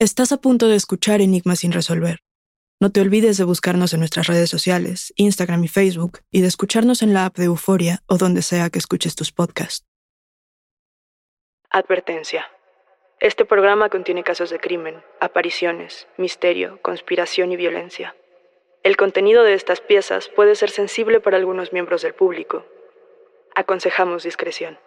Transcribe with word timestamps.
Estás 0.00 0.30
a 0.30 0.36
punto 0.36 0.68
de 0.68 0.76
escuchar 0.76 1.20
Enigmas 1.20 1.58
sin 1.58 1.72
resolver. 1.72 2.20
No 2.80 2.92
te 2.92 3.00
olvides 3.00 3.36
de 3.36 3.42
buscarnos 3.42 3.92
en 3.94 3.98
nuestras 3.98 4.28
redes 4.28 4.48
sociales, 4.48 5.12
Instagram 5.16 5.64
y 5.64 5.66
Facebook, 5.66 6.20
y 6.30 6.40
de 6.40 6.46
escucharnos 6.46 7.02
en 7.02 7.14
la 7.14 7.24
app 7.24 7.36
de 7.36 7.46
Euforia 7.46 7.98
o 8.06 8.16
donde 8.16 8.42
sea 8.42 8.70
que 8.70 8.78
escuches 8.78 9.16
tus 9.16 9.32
podcasts. 9.32 9.84
Advertencia. 11.70 12.48
Este 13.18 13.44
programa 13.44 13.88
contiene 13.88 14.22
casos 14.22 14.50
de 14.50 14.60
crimen, 14.60 15.02
apariciones, 15.18 16.06
misterio, 16.16 16.80
conspiración 16.80 17.50
y 17.50 17.56
violencia. 17.56 18.14
El 18.84 18.96
contenido 18.96 19.42
de 19.42 19.54
estas 19.54 19.80
piezas 19.80 20.28
puede 20.28 20.54
ser 20.54 20.70
sensible 20.70 21.18
para 21.18 21.38
algunos 21.38 21.72
miembros 21.72 22.02
del 22.02 22.14
público. 22.14 22.64
Aconsejamos 23.56 24.22
discreción. 24.22 24.78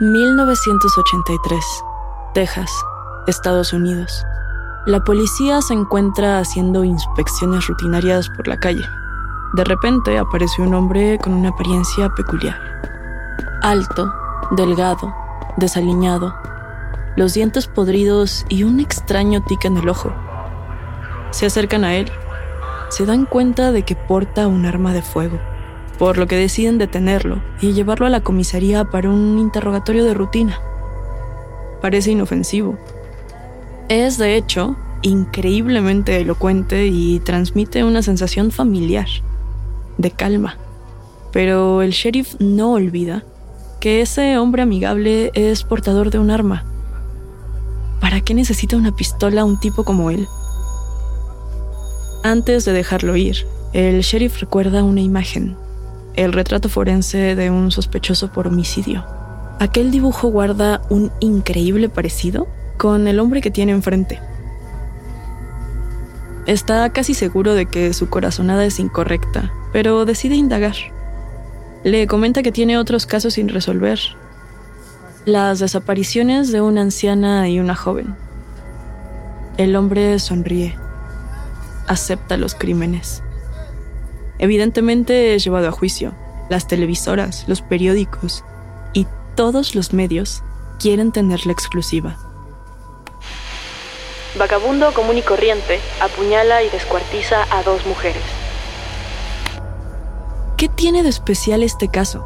...1983... 0.00 1.60
Texas, 2.34 2.70
Estados 3.28 3.72
Unidos. 3.72 4.26
La 4.86 5.04
policía 5.04 5.62
se 5.62 5.72
encuentra 5.72 6.40
haciendo 6.40 6.82
inspecciones 6.82 7.68
rutinarias 7.68 8.28
por 8.28 8.48
la 8.48 8.58
calle. 8.58 8.84
De 9.52 9.62
repente 9.62 10.18
aparece 10.18 10.62
un 10.62 10.74
hombre 10.74 11.20
con 11.22 11.32
una 11.32 11.50
apariencia 11.50 12.08
peculiar. 12.08 12.60
Alto, 13.62 14.12
delgado, 14.50 15.14
desaliñado, 15.58 16.34
los 17.14 17.34
dientes 17.34 17.68
podridos 17.68 18.44
y 18.48 18.64
un 18.64 18.80
extraño 18.80 19.44
tic 19.44 19.64
en 19.64 19.76
el 19.76 19.88
ojo. 19.88 20.12
Se 21.30 21.46
acercan 21.46 21.84
a 21.84 21.94
él. 21.94 22.10
Se 22.88 23.06
dan 23.06 23.26
cuenta 23.26 23.70
de 23.70 23.84
que 23.84 23.94
porta 23.94 24.48
un 24.48 24.66
arma 24.66 24.92
de 24.92 25.02
fuego, 25.02 25.38
por 25.98 26.18
lo 26.18 26.26
que 26.26 26.36
deciden 26.36 26.78
detenerlo 26.78 27.42
y 27.60 27.72
llevarlo 27.72 28.06
a 28.06 28.10
la 28.10 28.22
comisaría 28.22 28.84
para 28.84 29.10
un 29.10 29.38
interrogatorio 29.38 30.04
de 30.04 30.14
rutina. 30.14 30.58
Parece 31.80 32.12
inofensivo. 32.12 32.78
Es, 33.88 34.18
de 34.18 34.36
hecho, 34.36 34.76
increíblemente 35.02 36.16
elocuente 36.20 36.86
y 36.86 37.20
transmite 37.20 37.84
una 37.84 38.02
sensación 38.02 38.50
familiar, 38.50 39.06
de 39.98 40.10
calma. 40.10 40.56
Pero 41.32 41.82
el 41.82 41.90
sheriff 41.90 42.36
no 42.40 42.72
olvida 42.72 43.24
que 43.80 44.00
ese 44.00 44.38
hombre 44.38 44.62
amigable 44.62 45.30
es 45.34 45.62
portador 45.62 46.10
de 46.10 46.18
un 46.18 46.30
arma. 46.30 46.64
¿Para 48.00 48.20
qué 48.20 48.34
necesita 48.34 48.76
una 48.76 48.96
pistola 48.96 49.44
un 49.44 49.60
tipo 49.60 49.84
como 49.84 50.10
él? 50.10 50.26
Antes 52.22 52.64
de 52.64 52.72
dejarlo 52.72 53.16
ir, 53.16 53.46
el 53.74 54.00
sheriff 54.00 54.40
recuerda 54.40 54.82
una 54.82 55.02
imagen, 55.02 55.56
el 56.16 56.32
retrato 56.32 56.68
forense 56.68 57.34
de 57.34 57.50
un 57.50 57.70
sospechoso 57.70 58.30
por 58.32 58.46
homicidio. 58.46 59.04
Aquel 59.58 59.90
dibujo 59.90 60.28
guarda 60.28 60.82
un 60.90 61.12
increíble 61.20 61.88
parecido 61.88 62.46
con 62.76 63.08
el 63.08 63.20
hombre 63.20 63.40
que 63.40 63.50
tiene 63.50 63.72
enfrente. 63.72 64.20
Está 66.46 66.90
casi 66.90 67.14
seguro 67.14 67.54
de 67.54 67.66
que 67.66 67.92
su 67.94 68.08
corazonada 68.10 68.64
es 68.64 68.78
incorrecta, 68.78 69.50
pero 69.72 70.04
decide 70.04 70.34
indagar. 70.34 70.74
Le 71.84 72.06
comenta 72.06 72.42
que 72.42 72.52
tiene 72.52 72.78
otros 72.78 73.06
casos 73.06 73.34
sin 73.34 73.48
resolver. 73.48 73.98
Las 75.24 75.58
desapariciones 75.58 76.52
de 76.52 76.60
una 76.60 76.82
anciana 76.82 77.48
y 77.48 77.60
una 77.60 77.74
joven. 77.74 78.14
El 79.56 79.74
hombre 79.76 80.18
sonríe. 80.18 80.76
Acepta 81.86 82.36
los 82.36 82.54
crímenes. 82.54 83.23
Evidentemente 84.44 85.34
es 85.34 85.42
llevado 85.42 85.68
a 85.68 85.72
juicio. 85.72 86.12
Las 86.50 86.68
televisoras, 86.68 87.44
los 87.48 87.62
periódicos 87.62 88.44
y 88.92 89.06
todos 89.36 89.74
los 89.74 89.94
medios 89.94 90.42
quieren 90.78 91.12
tener 91.12 91.46
la 91.46 91.52
exclusiva. 91.52 92.18
Vagabundo 94.38 94.92
común 94.92 95.16
y 95.16 95.22
corriente 95.22 95.80
apuñala 95.98 96.62
y 96.62 96.68
descuartiza 96.68 97.46
a 97.50 97.62
dos 97.62 97.86
mujeres. 97.86 98.22
¿Qué 100.58 100.68
tiene 100.68 101.02
de 101.02 101.08
especial 101.08 101.62
este 101.62 101.88
caso? 101.88 102.22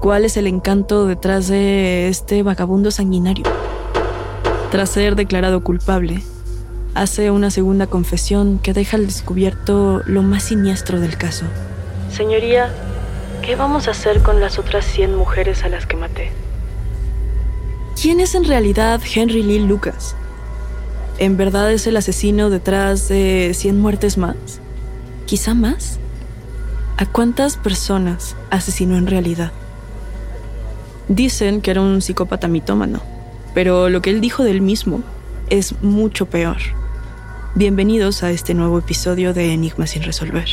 ¿Cuál 0.00 0.24
es 0.24 0.36
el 0.36 0.48
encanto 0.48 1.06
detrás 1.06 1.46
de 1.46 2.08
este 2.08 2.42
vagabundo 2.42 2.90
sanguinario? 2.90 3.44
Tras 4.72 4.90
ser 4.90 5.14
declarado 5.14 5.62
culpable, 5.62 6.24
hace 6.96 7.30
una 7.30 7.50
segunda 7.50 7.86
confesión 7.86 8.58
que 8.58 8.72
deja 8.72 8.96
al 8.96 9.06
descubierto 9.06 10.02
lo 10.06 10.22
más 10.22 10.44
siniestro 10.44 10.98
del 10.98 11.16
caso. 11.18 11.44
Señoría, 12.10 12.72
¿qué 13.42 13.54
vamos 13.54 13.86
a 13.86 13.90
hacer 13.90 14.22
con 14.22 14.40
las 14.40 14.58
otras 14.58 14.86
100 14.86 15.14
mujeres 15.14 15.62
a 15.62 15.68
las 15.68 15.86
que 15.86 15.96
maté? 15.96 16.32
¿Quién 18.00 18.20
es 18.20 18.34
en 18.34 18.44
realidad 18.44 19.00
Henry 19.14 19.42
Lee 19.42 19.58
Lucas? 19.58 20.16
¿En 21.18 21.36
verdad 21.36 21.70
es 21.70 21.86
el 21.86 21.96
asesino 21.96 22.48
detrás 22.50 23.08
de 23.08 23.52
100 23.54 23.78
muertes 23.78 24.16
más? 24.16 24.36
¿Quizá 25.26 25.54
más? 25.54 25.98
¿A 26.96 27.04
cuántas 27.04 27.58
personas 27.58 28.36
asesinó 28.50 28.96
en 28.96 29.06
realidad? 29.06 29.52
Dicen 31.08 31.60
que 31.60 31.70
era 31.70 31.82
un 31.82 32.00
psicópata 32.00 32.48
mitómano, 32.48 33.02
pero 33.54 33.90
lo 33.90 34.00
que 34.00 34.10
él 34.10 34.22
dijo 34.22 34.44
del 34.44 34.62
mismo 34.62 35.02
es 35.50 35.74
mucho 35.82 36.26
peor. 36.26 36.56
Bienvenidos 37.56 38.22
a 38.22 38.30
este 38.32 38.52
nuevo 38.52 38.78
episodio 38.78 39.32
de 39.32 39.54
Enigmas 39.54 39.88
sin 39.88 40.02
resolver. 40.02 40.46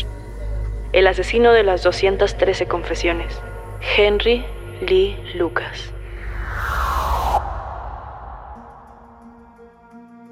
El 0.94 1.06
asesino 1.06 1.52
de 1.52 1.66
las 1.66 1.84
213 1.84 2.66
confesiones, 2.68 3.34
Henry 3.98 4.46
Lee 4.88 5.18
Lucas. 5.36 5.92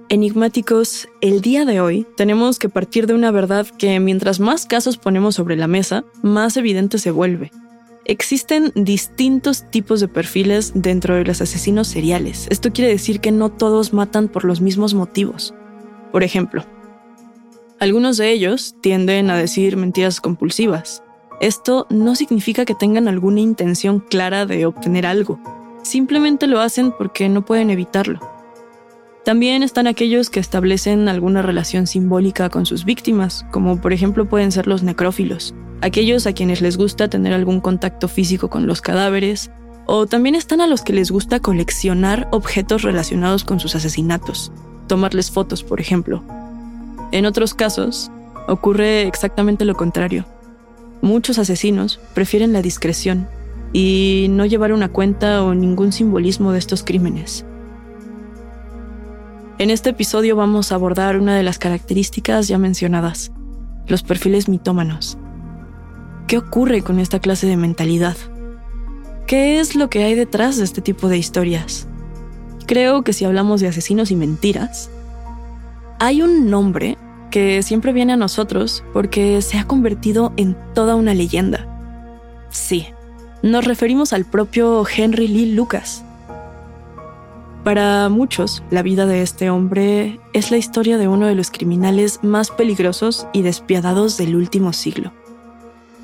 Enigmáticos, 0.07 1.09
el 1.19 1.41
día 1.41 1.65
de 1.65 1.81
hoy 1.81 2.07
tenemos 2.15 2.57
que 2.57 2.69
partir 2.69 3.05
de 3.05 3.15
una 3.15 3.31
verdad 3.31 3.67
que 3.77 3.99
mientras 3.99 4.39
más 4.39 4.65
casos 4.65 4.97
ponemos 4.97 5.35
sobre 5.35 5.57
la 5.57 5.67
mesa, 5.67 6.05
más 6.23 6.55
evidente 6.55 6.99
se 6.99 7.11
vuelve. 7.11 7.51
Existen 8.05 8.71
distintos 8.75 9.69
tipos 9.71 9.99
de 9.99 10.07
perfiles 10.07 10.71
dentro 10.73 11.15
de 11.15 11.25
los 11.25 11.41
asesinos 11.41 11.89
seriales. 11.89 12.47
Esto 12.49 12.71
quiere 12.71 12.91
decir 12.91 13.19
que 13.19 13.33
no 13.33 13.49
todos 13.49 13.91
matan 13.91 14.29
por 14.29 14.45
los 14.45 14.61
mismos 14.61 14.93
motivos. 14.93 15.53
Por 16.11 16.23
ejemplo, 16.23 16.65
algunos 17.79 18.17
de 18.17 18.31
ellos 18.31 18.75
tienden 18.81 19.29
a 19.29 19.37
decir 19.37 19.75
mentiras 19.77 20.21
compulsivas. 20.21 21.03
Esto 21.39 21.87
no 21.89 22.15
significa 22.15 22.65
que 22.65 22.75
tengan 22.75 23.07
alguna 23.07 23.39
intención 23.39 23.99
clara 23.99 24.45
de 24.45 24.67
obtener 24.67 25.07
algo. 25.07 25.39
Simplemente 25.81 26.45
lo 26.45 26.59
hacen 26.59 26.91
porque 26.91 27.27
no 27.27 27.43
pueden 27.43 27.71
evitarlo. 27.71 28.19
También 29.25 29.63
están 29.63 29.87
aquellos 29.87 30.29
que 30.29 30.39
establecen 30.39 31.07
alguna 31.07 31.41
relación 31.41 31.87
simbólica 31.87 32.49
con 32.49 32.65
sus 32.65 32.85
víctimas, 32.85 33.45
como 33.51 33.79
por 33.79 33.93
ejemplo 33.93 34.27
pueden 34.27 34.51
ser 34.51 34.67
los 34.67 34.83
necrófilos, 34.83 35.53
aquellos 35.81 36.27
a 36.27 36.33
quienes 36.33 36.61
les 36.61 36.75
gusta 36.77 37.07
tener 37.07 37.33
algún 37.33 37.61
contacto 37.61 38.07
físico 38.07 38.49
con 38.49 38.65
los 38.65 38.81
cadáveres, 38.81 39.51
o 39.85 40.07
también 40.07 40.35
están 40.35 40.61
a 40.61 40.67
los 40.67 40.81
que 40.81 40.93
les 40.93 41.11
gusta 41.11 41.39
coleccionar 41.39 42.27
objetos 42.31 42.81
relacionados 42.81 43.43
con 43.43 43.59
sus 43.59 43.75
asesinatos, 43.75 44.51
tomarles 44.91 45.31
fotos, 45.31 45.63
por 45.63 45.79
ejemplo. 45.79 46.21
En 47.13 47.25
otros 47.25 47.53
casos, 47.53 48.11
ocurre 48.49 49.03
exactamente 49.03 49.63
lo 49.63 49.73
contrario. 49.73 50.25
Muchos 51.01 51.39
asesinos 51.39 52.01
prefieren 52.13 52.51
la 52.51 52.61
discreción 52.61 53.29
y 53.71 54.27
no 54.31 54.45
llevar 54.45 54.73
una 54.73 54.89
cuenta 54.89 55.45
o 55.45 55.53
ningún 55.53 55.93
simbolismo 55.93 56.51
de 56.51 56.59
estos 56.59 56.83
crímenes. 56.83 57.45
En 59.59 59.69
este 59.69 59.91
episodio 59.91 60.35
vamos 60.35 60.73
a 60.73 60.75
abordar 60.75 61.15
una 61.15 61.37
de 61.37 61.43
las 61.43 61.57
características 61.57 62.49
ya 62.49 62.57
mencionadas, 62.57 63.31
los 63.87 64.03
perfiles 64.03 64.49
mitómanos. 64.49 65.17
¿Qué 66.27 66.37
ocurre 66.37 66.81
con 66.81 66.99
esta 66.99 67.19
clase 67.19 67.47
de 67.47 67.55
mentalidad? 67.55 68.17
¿Qué 69.25 69.61
es 69.61 69.73
lo 69.73 69.89
que 69.89 70.03
hay 70.03 70.15
detrás 70.15 70.57
de 70.57 70.65
este 70.65 70.81
tipo 70.81 71.07
de 71.07 71.17
historias? 71.17 71.87
Creo 72.65 73.03
que 73.03 73.13
si 73.13 73.25
hablamos 73.25 73.61
de 73.61 73.67
asesinos 73.67 74.11
y 74.11 74.15
mentiras, 74.15 74.89
hay 75.99 76.21
un 76.21 76.49
nombre 76.49 76.97
que 77.29 77.63
siempre 77.63 77.93
viene 77.93 78.13
a 78.13 78.17
nosotros 78.17 78.83
porque 78.93 79.41
se 79.41 79.57
ha 79.57 79.65
convertido 79.65 80.33
en 80.37 80.57
toda 80.73 80.95
una 80.95 81.13
leyenda. 81.13 81.67
Sí, 82.49 82.87
nos 83.41 83.65
referimos 83.65 84.13
al 84.13 84.25
propio 84.25 84.85
Henry 84.95 85.27
Lee 85.27 85.53
Lucas, 85.53 86.03
para 87.63 88.09
muchos, 88.09 88.63
la 88.71 88.81
vida 88.81 89.05
de 89.05 89.21
este 89.21 89.51
hombre 89.51 90.19
es 90.33 90.49
la 90.49 90.57
historia 90.57 90.97
de 90.97 91.07
uno 91.07 91.27
de 91.27 91.35
los 91.35 91.51
criminales 91.51 92.19
más 92.23 92.49
peligrosos 92.49 93.27
y 93.33 93.43
despiadados 93.43 94.17
del 94.17 94.35
último 94.35 94.73
siglo. 94.73 95.11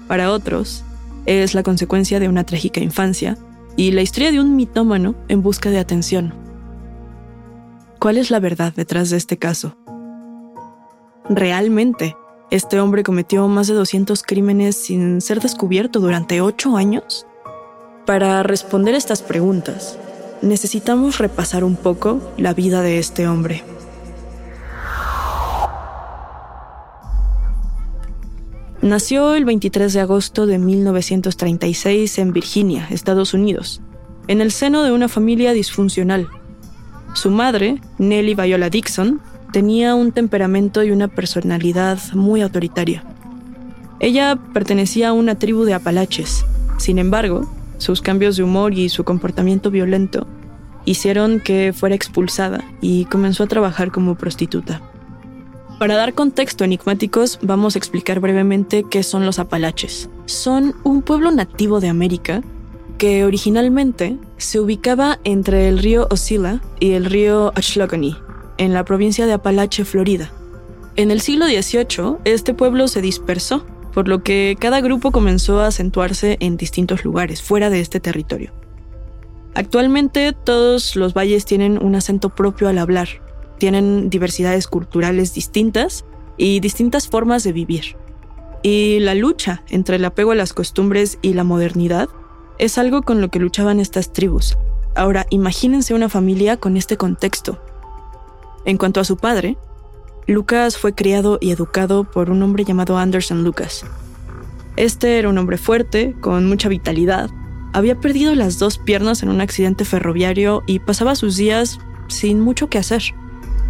Para 0.07 0.31
otros, 0.31 0.83
es 1.25 1.55
la 1.55 1.63
consecuencia 1.63 2.19
de 2.19 2.29
una 2.29 2.43
trágica 2.43 2.79
infancia 2.79 3.39
y 3.75 3.91
la 3.91 4.03
historia 4.03 4.31
de 4.31 4.39
un 4.39 4.55
mitómano 4.55 5.15
en 5.29 5.41
busca 5.41 5.71
de 5.71 5.79
atención. 5.79 6.31
¿Cuál 7.99 8.17
es 8.17 8.29
la 8.29 8.39
verdad 8.39 8.73
detrás 8.75 9.09
de 9.09 9.17
este 9.17 9.37
caso? 9.37 9.75
¿Realmente 11.29 12.15
este 12.51 12.79
hombre 12.79 13.03
cometió 13.03 13.47
más 13.47 13.67
de 13.67 13.73
200 13.73 14.21
crímenes 14.21 14.75
sin 14.75 15.19
ser 15.19 15.41
descubierto 15.41 15.99
durante 15.99 16.39
ocho 16.39 16.77
años? 16.77 17.25
Para 18.05 18.43
responder 18.43 18.93
estas 18.93 19.23
preguntas, 19.23 19.97
necesitamos 20.43 21.17
repasar 21.17 21.63
un 21.63 21.75
poco 21.75 22.21
la 22.37 22.53
vida 22.53 22.83
de 22.83 22.99
este 22.99 23.27
hombre. 23.27 23.63
Nació 28.83 29.33
el 29.33 29.43
23 29.43 29.91
de 29.91 29.99
agosto 30.01 30.45
de 30.45 30.59
1936 30.59 32.19
en 32.19 32.31
Virginia, 32.31 32.87
Estados 32.91 33.33
Unidos, 33.33 33.81
en 34.27 34.39
el 34.39 34.51
seno 34.51 34.83
de 34.83 34.91
una 34.91 35.09
familia 35.09 35.51
disfuncional. 35.51 36.29
Su 37.13 37.31
madre, 37.31 37.81
Nellie 37.97 38.35
Viola 38.35 38.69
Dixon, 38.69 39.21
tenía 39.51 39.95
un 39.95 40.11
temperamento 40.11 40.83
y 40.83 40.91
una 40.91 41.07
personalidad 41.07 41.99
muy 42.13 42.41
autoritaria. 42.41 43.03
Ella 43.99 44.37
pertenecía 44.53 45.09
a 45.09 45.13
una 45.13 45.35
tribu 45.35 45.63
de 45.63 45.73
apalaches. 45.73 46.45
Sin 46.77 46.99
embargo, 46.99 47.51
sus 47.77 48.01
cambios 48.01 48.37
de 48.37 48.43
humor 48.43 48.73
y 48.73 48.89
su 48.89 49.03
comportamiento 49.03 49.71
violento 49.71 50.27
hicieron 50.85 51.39
que 51.39 51.73
fuera 51.73 51.95
expulsada 51.95 52.63
y 52.81 53.05
comenzó 53.05 53.43
a 53.43 53.47
trabajar 53.47 53.91
como 53.91 54.15
prostituta. 54.15 54.81
Para 55.79 55.95
dar 55.95 56.13
contexto 56.13 56.63
enigmáticos, 56.63 57.37
vamos 57.43 57.75
a 57.75 57.77
explicar 57.79 58.19
brevemente 58.19 58.83
qué 58.89 59.03
son 59.03 59.25
los 59.25 59.37
Apalaches. 59.37 60.09
Son 60.25 60.73
un 60.83 61.03
pueblo 61.03 61.29
nativo 61.29 61.79
de 61.79 61.89
América 61.89 62.41
que 62.97 63.25
originalmente 63.25 64.17
se 64.37 64.59
ubicaba 64.59 65.19
entre 65.23 65.69
el 65.69 65.79
río 65.79 66.07
Osceola 66.09 66.61
y 66.79 66.91
el 66.91 67.05
río 67.05 67.53
Ochlockonee, 67.55 68.15
en 68.57 68.73
la 68.73 68.85
provincia 68.85 69.25
de 69.25 69.33
Apalache, 69.33 69.85
Florida. 69.85 70.31
En 70.95 71.11
el 71.11 71.21
siglo 71.21 71.45
XVIII, 71.45 72.17
este 72.25 72.53
pueblo 72.53 72.87
se 72.87 73.01
dispersó 73.01 73.65
por 73.93 74.07
lo 74.07 74.23
que 74.23 74.57
cada 74.59 74.81
grupo 74.81 75.11
comenzó 75.11 75.59
a 75.59 75.67
acentuarse 75.67 76.37
en 76.39 76.57
distintos 76.57 77.03
lugares 77.03 77.41
fuera 77.41 77.69
de 77.69 77.79
este 77.79 77.99
territorio. 77.99 78.51
Actualmente 79.55 80.33
todos 80.33 80.95
los 80.95 81.13
valles 81.13 81.45
tienen 81.45 81.83
un 81.83 81.95
acento 81.95 82.29
propio 82.29 82.67
al 82.67 82.77
hablar, 82.77 83.07
tienen 83.57 84.09
diversidades 84.09 84.67
culturales 84.67 85.33
distintas 85.33 86.05
y 86.37 86.59
distintas 86.59 87.07
formas 87.07 87.43
de 87.43 87.53
vivir. 87.53 87.95
Y 88.61 88.99
la 88.99 89.15
lucha 89.15 89.63
entre 89.69 89.95
el 89.95 90.05
apego 90.05 90.31
a 90.31 90.35
las 90.35 90.53
costumbres 90.53 91.17
y 91.21 91.33
la 91.33 91.43
modernidad 91.43 92.09
es 92.59 92.77
algo 92.77 93.01
con 93.03 93.21
lo 93.21 93.29
que 93.29 93.39
luchaban 93.39 93.79
estas 93.79 94.13
tribus. 94.13 94.57
Ahora, 94.95 95.25
imagínense 95.29 95.93
una 95.93 96.09
familia 96.09 96.57
con 96.57 96.77
este 96.77 96.97
contexto. 96.97 97.59
En 98.65 98.77
cuanto 98.77 98.99
a 98.99 99.03
su 99.03 99.17
padre, 99.17 99.57
Lucas 100.25 100.77
fue 100.77 100.93
criado 100.93 101.37
y 101.39 101.51
educado 101.51 102.03
por 102.03 102.29
un 102.29 102.41
hombre 102.43 102.65
llamado 102.65 102.97
Anderson 102.97 103.43
Lucas. 103.43 103.85
Este 104.75 105.19
era 105.19 105.29
un 105.29 105.37
hombre 105.37 105.57
fuerte, 105.57 106.15
con 106.19 106.47
mucha 106.47 106.67
vitalidad. 106.67 107.29
Había 107.73 107.99
perdido 107.99 108.35
las 108.35 108.59
dos 108.59 108.77
piernas 108.77 109.23
en 109.23 109.29
un 109.29 109.41
accidente 109.41 109.85
ferroviario 109.85 110.63
y 110.65 110.79
pasaba 110.79 111.15
sus 111.15 111.37
días 111.37 111.79
sin 112.07 112.39
mucho 112.39 112.69
que 112.69 112.77
hacer, 112.77 113.03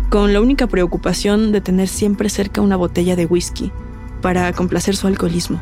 con 0.10 0.33
la 0.33 0.42
única 0.42 0.68
preocupación 0.68 1.51
de 1.51 1.62
tener 1.62 1.88
siempre 1.88 2.30
cerca 2.30 2.62
una 2.62 2.75
botella 2.75 3.16
de 3.16 3.25
whisky 3.25 3.72
para 4.22 4.51
complacer 4.54 4.95
su 4.95 5.07
alcoholismo. 5.07 5.60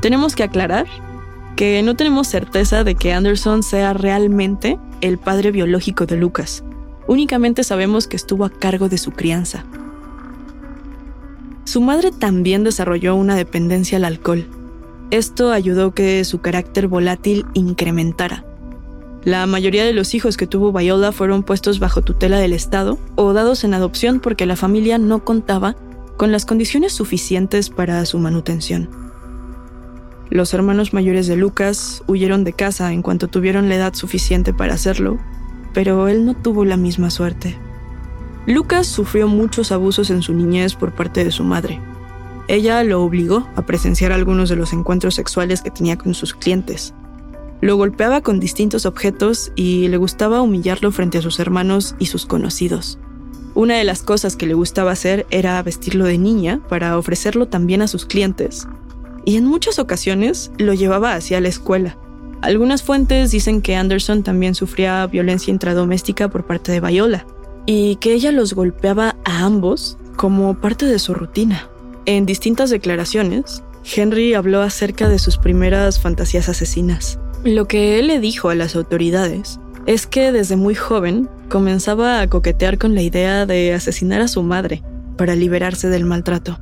Tenemos 0.00 0.34
que 0.34 0.44
aclarar 0.44 0.86
que 1.56 1.82
no 1.82 1.96
tenemos 1.96 2.28
certeza 2.28 2.84
de 2.84 2.94
que 2.94 3.14
Anderson 3.14 3.62
sea 3.62 3.94
realmente 3.94 4.78
el 5.00 5.16
padre 5.16 5.50
biológico 5.50 6.04
de 6.04 6.16
Lucas. 6.16 6.62
Únicamente 7.08 7.64
sabemos 7.64 8.06
que 8.06 8.16
estuvo 8.16 8.44
a 8.44 8.50
cargo 8.50 8.90
de 8.90 8.98
su 8.98 9.12
crianza. 9.12 9.64
Su 11.64 11.80
madre 11.80 12.12
también 12.12 12.62
desarrolló 12.62 13.16
una 13.16 13.34
dependencia 13.34 13.96
al 13.96 14.04
alcohol. 14.04 14.46
Esto 15.10 15.50
ayudó 15.50 15.94
que 15.94 16.24
su 16.24 16.40
carácter 16.40 16.88
volátil 16.88 17.46
incrementara. 17.54 18.44
La 19.24 19.46
mayoría 19.46 19.84
de 19.84 19.92
los 19.92 20.14
hijos 20.14 20.36
que 20.36 20.46
tuvo 20.46 20.72
Viola 20.72 21.10
fueron 21.10 21.42
puestos 21.42 21.78
bajo 21.78 22.02
tutela 22.02 22.38
del 22.38 22.52
Estado 22.52 22.98
o 23.16 23.32
dados 23.32 23.64
en 23.64 23.74
adopción 23.74 24.20
porque 24.20 24.46
la 24.46 24.56
familia 24.56 24.98
no 24.98 25.24
contaba 25.24 25.74
con 26.16 26.32
las 26.32 26.44
condiciones 26.44 26.92
suficientes 26.92 27.70
para 27.70 28.04
su 28.04 28.18
manutención. 28.18 29.05
Los 30.30 30.54
hermanos 30.54 30.92
mayores 30.92 31.26
de 31.26 31.36
Lucas 31.36 32.02
huyeron 32.06 32.44
de 32.44 32.52
casa 32.52 32.92
en 32.92 33.02
cuanto 33.02 33.28
tuvieron 33.28 33.68
la 33.68 33.76
edad 33.76 33.94
suficiente 33.94 34.52
para 34.52 34.74
hacerlo 34.74 35.18
pero 35.76 36.08
él 36.08 36.24
no 36.24 36.32
tuvo 36.32 36.64
la 36.64 36.78
misma 36.78 37.10
suerte. 37.10 37.54
Lucas 38.46 38.86
sufrió 38.86 39.28
muchos 39.28 39.72
abusos 39.72 40.08
en 40.08 40.22
su 40.22 40.32
niñez 40.32 40.74
por 40.74 40.94
parte 40.94 41.22
de 41.22 41.30
su 41.30 41.44
madre. 41.44 41.82
Ella 42.48 42.82
lo 42.82 43.02
obligó 43.02 43.46
a 43.56 43.66
presenciar 43.66 44.10
algunos 44.10 44.48
de 44.48 44.56
los 44.56 44.72
encuentros 44.72 45.14
sexuales 45.14 45.60
que 45.60 45.70
tenía 45.70 45.98
con 45.98 46.14
sus 46.14 46.32
clientes. 46.32 46.94
Lo 47.60 47.76
golpeaba 47.76 48.22
con 48.22 48.40
distintos 48.40 48.86
objetos 48.86 49.52
y 49.54 49.88
le 49.88 49.98
gustaba 49.98 50.40
humillarlo 50.40 50.90
frente 50.92 51.18
a 51.18 51.22
sus 51.22 51.40
hermanos 51.40 51.94
y 51.98 52.06
sus 52.06 52.24
conocidos. 52.24 52.98
Una 53.52 53.76
de 53.76 53.84
las 53.84 54.02
cosas 54.02 54.34
que 54.34 54.46
le 54.46 54.54
gustaba 54.54 54.92
hacer 54.92 55.26
era 55.28 55.62
vestirlo 55.62 56.06
de 56.06 56.16
niña 56.16 56.62
para 56.70 56.96
ofrecerlo 56.96 57.48
también 57.48 57.82
a 57.82 57.86
sus 57.86 58.06
clientes. 58.06 58.66
Y 59.26 59.36
en 59.36 59.44
muchas 59.44 59.78
ocasiones 59.78 60.50
lo 60.56 60.72
llevaba 60.72 61.12
hacia 61.12 61.40
la 61.42 61.48
escuela. 61.48 61.98
Algunas 62.40 62.82
fuentes 62.82 63.32
dicen 63.32 63.60
que 63.60 63.74
Anderson 63.74 64.22
también 64.22 64.54
sufría 64.54 65.06
violencia 65.06 65.50
intradoméstica 65.50 66.28
por 66.28 66.46
parte 66.46 66.72
de 66.72 66.80
Viola 66.80 67.26
y 67.66 67.96
que 67.96 68.12
ella 68.12 68.30
los 68.30 68.54
golpeaba 68.54 69.16
a 69.24 69.44
ambos 69.44 69.98
como 70.16 70.54
parte 70.60 70.86
de 70.86 70.98
su 71.00 71.12
rutina. 71.12 71.68
En 72.06 72.24
distintas 72.24 72.70
declaraciones, 72.70 73.64
Henry 73.84 74.34
habló 74.34 74.62
acerca 74.62 75.08
de 75.08 75.18
sus 75.18 75.38
primeras 75.38 76.00
fantasías 76.00 76.48
asesinas. 76.48 77.18
Lo 77.44 77.66
que 77.66 77.98
él 77.98 78.06
le 78.06 78.20
dijo 78.20 78.48
a 78.48 78.54
las 78.54 78.76
autoridades 78.76 79.58
es 79.86 80.06
que 80.06 80.30
desde 80.30 80.56
muy 80.56 80.74
joven 80.74 81.28
comenzaba 81.48 82.20
a 82.20 82.28
coquetear 82.28 82.78
con 82.78 82.94
la 82.94 83.02
idea 83.02 83.46
de 83.46 83.72
asesinar 83.74 84.20
a 84.20 84.28
su 84.28 84.42
madre 84.42 84.82
para 85.16 85.34
liberarse 85.34 85.88
del 85.88 86.04
maltrato. 86.04 86.58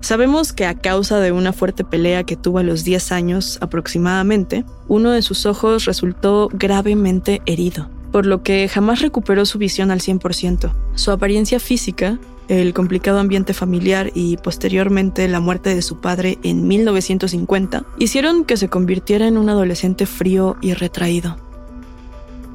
Sabemos 0.00 0.52
que 0.52 0.64
a 0.64 0.74
causa 0.74 1.20
de 1.20 1.30
una 1.30 1.52
fuerte 1.52 1.84
pelea 1.84 2.24
que 2.24 2.36
tuvo 2.36 2.58
a 2.58 2.62
los 2.62 2.84
10 2.84 3.12
años 3.12 3.58
aproximadamente, 3.60 4.64
uno 4.88 5.10
de 5.10 5.22
sus 5.22 5.44
ojos 5.44 5.84
resultó 5.84 6.48
gravemente 6.52 7.42
herido, 7.44 7.88
por 8.10 8.24
lo 8.24 8.42
que 8.42 8.66
jamás 8.68 9.02
recuperó 9.02 9.44
su 9.44 9.58
visión 9.58 9.90
al 9.90 10.00
100%. 10.00 10.72
Su 10.94 11.10
apariencia 11.10 11.60
física, 11.60 12.18
el 12.48 12.72
complicado 12.72 13.18
ambiente 13.20 13.52
familiar 13.52 14.10
y 14.14 14.38
posteriormente 14.38 15.28
la 15.28 15.38
muerte 15.38 15.74
de 15.74 15.82
su 15.82 16.00
padre 16.00 16.38
en 16.42 16.66
1950 16.66 17.84
hicieron 17.98 18.44
que 18.44 18.56
se 18.56 18.68
convirtiera 18.68 19.28
en 19.28 19.36
un 19.36 19.50
adolescente 19.50 20.06
frío 20.06 20.56
y 20.62 20.72
retraído. 20.72 21.36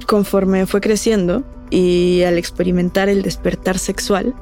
Conforme 0.08 0.66
fue 0.66 0.82
creciendo 0.82 1.44
y 1.70 2.24
al 2.24 2.38
experimentar 2.38 3.08
el 3.08 3.22
despertar 3.22 3.78
sexual, 3.78 4.36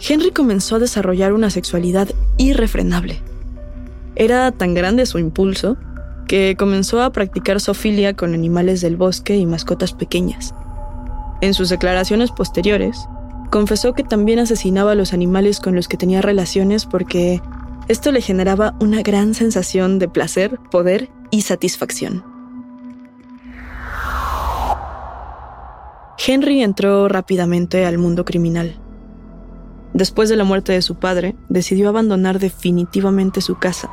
Henry 0.00 0.30
comenzó 0.30 0.76
a 0.76 0.80
desarrollar 0.80 1.32
una 1.32 1.50
sexualidad 1.50 2.08
irrefrenable. 2.36 3.20
Era 4.16 4.52
tan 4.52 4.74
grande 4.74 5.06
su 5.06 5.18
impulso 5.18 5.76
que 6.26 6.56
comenzó 6.58 7.02
a 7.02 7.10
practicar 7.10 7.60
zoofilia 7.60 8.14
con 8.14 8.34
animales 8.34 8.80
del 8.80 8.96
bosque 8.96 9.36
y 9.36 9.46
mascotas 9.46 9.92
pequeñas. 9.92 10.54
En 11.40 11.54
sus 11.54 11.68
declaraciones 11.68 12.30
posteriores, 12.30 13.06
confesó 13.50 13.92
que 13.92 14.02
también 14.02 14.38
asesinaba 14.38 14.92
a 14.92 14.94
los 14.94 15.12
animales 15.12 15.60
con 15.60 15.74
los 15.74 15.88
que 15.88 15.96
tenía 15.96 16.22
relaciones 16.22 16.86
porque 16.86 17.40
esto 17.88 18.12
le 18.12 18.20
generaba 18.20 18.74
una 18.80 19.02
gran 19.02 19.34
sensación 19.34 19.98
de 19.98 20.08
placer, 20.08 20.58
poder 20.70 21.10
y 21.30 21.42
satisfacción. 21.42 22.24
Henry 26.26 26.62
entró 26.62 27.08
rápidamente 27.08 27.84
al 27.84 27.98
mundo 27.98 28.24
criminal. 28.24 28.74
Después 29.94 30.28
de 30.28 30.34
la 30.34 30.42
muerte 30.42 30.72
de 30.72 30.82
su 30.82 30.96
padre, 30.96 31.36
decidió 31.48 31.88
abandonar 31.88 32.40
definitivamente 32.40 33.40
su 33.40 33.58
casa 33.58 33.88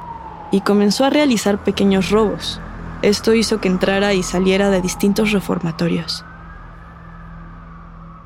y 0.52 0.62
comenzó 0.62 1.06
a 1.06 1.12
realizar 1.12 1.64
pequeños 1.64 2.10
robos. 2.10 2.60
Esto 3.04 3.36
hizo 3.36 3.62
que 3.62 3.68
entrara 3.68 4.16
y 4.16 4.24
saliera 4.24 4.72
de 4.72 4.82
distintos 4.82 5.32
reformatorios. 5.32 6.26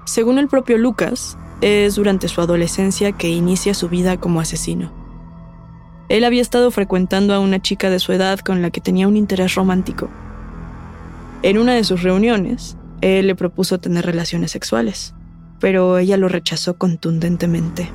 Según 0.06 0.38
el 0.38 0.48
propio 0.48 0.78
Lucas, 0.78 1.38
es 1.60 1.96
durante 1.96 2.30
su 2.30 2.40
adolescencia 2.40 3.12
que 3.12 3.28
inicia 3.28 3.74
su 3.74 3.90
vida 3.90 4.18
como 4.18 4.40
asesino. 4.40 4.94
Él 6.08 6.24
había 6.24 6.42
estado 6.42 6.72
frecuentando 6.72 7.34
a 7.34 7.40
una 7.40 7.62
chica 7.62 7.90
de 7.90 8.00
su 8.00 8.14
edad 8.14 8.40
con 8.40 8.62
la 8.62 8.70
que 8.70 8.80
tenía 8.80 9.08
un 9.08 9.18
interés 9.18 9.56
romántico. 9.56 10.10
En 11.42 11.58
una 11.58 11.74
de 11.74 11.84
sus 11.84 12.04
reuniones, 12.04 12.78
él 13.02 13.28
le 13.28 13.36
propuso 13.36 13.80
tener 13.80 14.06
relaciones 14.06 14.52
sexuales 14.52 15.15
pero 15.60 15.98
ella 15.98 16.18
lo 16.18 16.28
rechazó 16.28 16.76
contundentemente. 16.76 17.90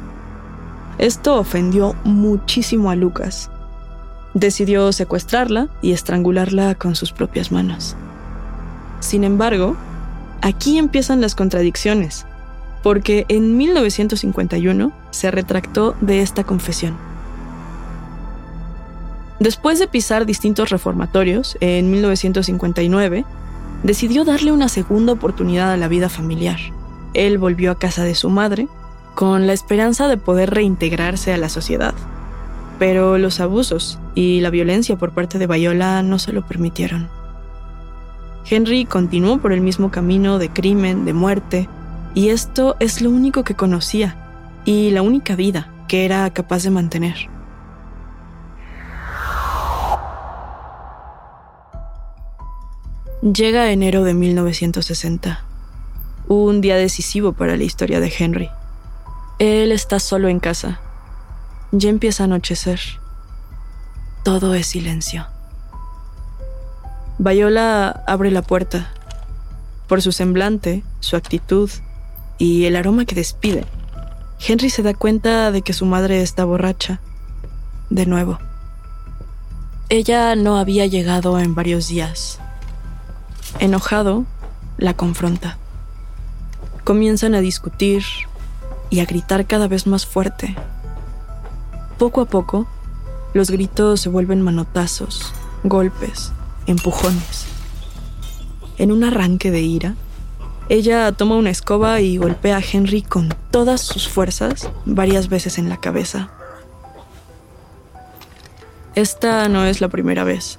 Esto 0.99 1.39
ofendió 1.39 1.95
muchísimo 2.05 2.91
a 2.91 2.97
Lucas. 2.97 3.51
Decidió 4.35 4.93
secuestrarla 4.93 5.69
y 5.83 5.93
estrangularla 5.93 6.75
con 6.75 6.95
sus 6.95 7.13
propias 7.13 7.51
manos. 7.51 7.97
Sin 9.01 9.25
embargo, 9.25 9.77
aquí 10.43 10.79
empiezan 10.79 11.21
las 11.21 11.35
contradicciones, 11.35 12.27
porque 12.83 13.25
en 13.29 13.57
1951 13.57 14.93
se 15.11 15.31
retractó 15.31 15.97
de 16.01 16.21
esta 16.21 16.45
confesión. 16.45 16.97
Después 19.39 19.79
de 19.79 19.89
pisar 19.89 20.27
distintos 20.27 20.69
reformatorios, 20.69 21.57
en 21.61 21.91
1959, 21.91 23.25
decidió 23.83 24.25
darle 24.25 24.53
una 24.53 24.69
segunda 24.69 25.15
oportunidad 25.15 25.73
a 25.73 25.79
la 25.79 25.89
vida 25.89 26.11
familiar 26.11 26.59
él 27.15 27.39
volvió 27.39 27.71
a 27.71 27.79
casa 27.79 28.05
de 28.05 28.15
su 28.15 28.31
madre 28.31 28.69
con 29.15 29.47
la 29.47 29.53
esperanza 29.53 30.09
de 30.09 30.17
poder 30.17 30.51
reintegrarse 30.51 31.33
a 31.33 31.37
la 31.37 31.49
sociedad. 31.49 31.95
Pero 32.79 33.19
los 33.19 33.41
abusos 33.41 33.99
y 34.15 34.41
la 34.41 34.51
violencia 34.51 34.97
por 34.97 35.13
parte 35.13 35.39
de 35.39 35.47
Viola 35.47 36.03
no 36.03 36.19
se 36.19 36.33
lo 36.33 36.47
permitieron. 36.47 37.09
Henry 38.49 38.85
continuó 38.85 39.39
por 39.39 39.53
el 39.53 39.61
mismo 39.61 39.91
camino 39.91 40.39
de 40.39 40.49
crimen, 40.49 41.05
de 41.05 41.13
muerte, 41.13 41.69
y 42.15 42.31
esto 42.31 42.77
es 42.81 43.03
lo 43.03 43.11
único 43.11 43.45
que 43.45 43.55
conocía 43.55 44.17
y 44.65 44.91
la 44.91 45.03
única 45.03 45.37
vida 45.37 45.71
que 45.89 46.05
era 46.05 46.29
capaz 46.31 46.63
de 46.65 46.71
mantener. 46.71 47.29
Llega 53.23 53.71
enero 53.71 54.03
de 54.03 54.15
1960 54.15 55.50
un 56.31 56.61
día 56.61 56.77
decisivo 56.77 57.33
para 57.33 57.57
la 57.57 57.65
historia 57.65 57.99
de 57.99 58.13
Henry. 58.17 58.49
Él 59.41 59.73
está 59.73 59.99
solo 59.99 60.29
en 60.29 60.39
casa. 60.39 60.81
Ya 61.73 61.91
empieza 61.91 62.23
a 62.23 62.27
anochecer. 62.27 62.79
Todo 64.23 64.55
es 64.55 64.69
silencio. 64.69 65.27
Viola 67.19 68.05
abre 68.07 68.31
la 68.31 68.43
puerta. 68.43 68.93
Por 69.89 70.03
su 70.03 70.13
semblante, 70.13 70.85
su 71.01 71.17
actitud 71.17 71.69
y 72.39 72.67
el 72.67 72.77
aroma 72.77 73.07
que 73.07 73.17
despide, 73.17 73.65
Henry 74.39 74.71
se 74.71 74.85
da 74.85 74.95
cuenta 74.95 75.51
de 75.51 75.63
que 75.63 75.73
su 75.73 75.85
madre 75.85 76.23
está 76.23 76.45
borracha. 76.45 77.01
De 77.91 78.07
nuevo. 78.07 78.39
Ella 79.89 80.37
no 80.37 80.59
había 80.59 80.87
llegado 80.87 81.41
en 81.41 81.57
varios 81.57 81.89
días. 81.89 82.39
Enojado, 83.59 84.27
la 84.79 84.95
confronta 84.95 85.59
comienzan 86.91 87.37
a 87.37 87.41
discutir 87.41 88.03
y 88.91 88.99
a 88.99 89.05
gritar 89.05 89.47
cada 89.47 89.69
vez 89.69 89.87
más 89.87 90.07
fuerte. 90.07 90.57
Poco 92.01 92.21
a 92.21 92.25
poco, 92.25 92.67
los 93.33 93.49
gritos 93.49 94.01
se 94.01 94.09
vuelven 94.09 94.43
manotazos, 94.43 95.33
golpes, 95.63 96.33
empujones. 96.67 97.47
En 98.77 98.91
un 98.91 99.05
arranque 99.05 99.53
de 99.53 99.61
ira, 99.61 99.95
ella 100.69 101.13
toma 101.13 101.37
una 101.37 101.51
escoba 101.51 102.01
y 102.01 102.17
golpea 102.17 102.57
a 102.57 102.61
Henry 102.61 103.03
con 103.03 103.33
todas 103.53 103.83
sus 103.83 104.09
fuerzas 104.09 104.69
varias 104.85 105.29
veces 105.29 105.59
en 105.59 105.69
la 105.69 105.77
cabeza. 105.77 106.31
Esta 108.97 109.49
no 109.49 109.65
es 109.65 109.81
la 109.81 109.87
primera 109.87 110.25
vez. 110.25 110.59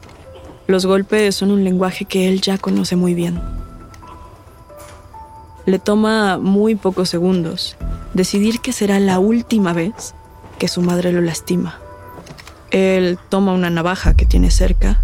Los 0.68 0.86
golpes 0.86 1.36
son 1.36 1.52
un 1.52 1.66
lenguaje 1.66 2.06
que 2.06 2.30
él 2.30 2.40
ya 2.40 2.58
conoce 2.58 2.96
muy 2.96 3.16
bien. 3.16 3.61
Le 5.66 5.78
toma 5.78 6.38
muy 6.40 6.76
pocos 6.76 7.10
segundos 7.10 7.78
decidir 8.14 8.62
que 8.62 8.74
será 8.74 9.00
la 9.00 9.20
última 9.20 9.74
vez 9.74 10.16
que 10.58 10.68
su 10.68 10.82
madre 10.82 11.12
lo 11.12 11.22
lastima. 11.22 11.80
Él 12.72 13.20
toma 13.30 13.54
una 13.54 13.70
navaja 13.70 14.16
que 14.16 14.26
tiene 14.26 14.50
cerca 14.50 15.02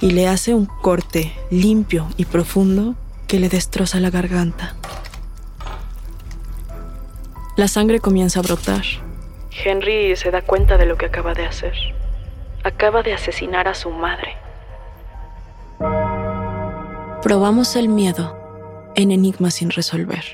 y 0.00 0.12
le 0.12 0.28
hace 0.28 0.54
un 0.54 0.66
corte 0.66 1.32
limpio 1.50 2.06
y 2.16 2.24
profundo 2.26 2.94
que 3.26 3.40
le 3.40 3.48
destroza 3.48 3.98
la 4.00 4.10
garganta. 4.10 4.74
La 7.56 7.68
sangre 7.68 8.00
comienza 8.00 8.40
a 8.40 8.42
brotar. 8.42 8.82
Henry 9.64 10.14
se 10.16 10.30
da 10.30 10.42
cuenta 10.42 10.76
de 10.76 10.86
lo 10.86 10.96
que 10.96 11.06
acaba 11.06 11.34
de 11.34 11.46
hacer. 11.46 11.74
Acaba 12.64 13.02
de 13.02 13.12
asesinar 13.12 13.66
a 13.66 13.74
su 13.74 13.90
madre. 13.90 14.36
Probamos 17.22 17.76
el 17.76 17.88
miedo 17.88 18.43
en 18.94 19.10
enigmas 19.10 19.54
sin 19.54 19.70
resolver. 19.70 20.24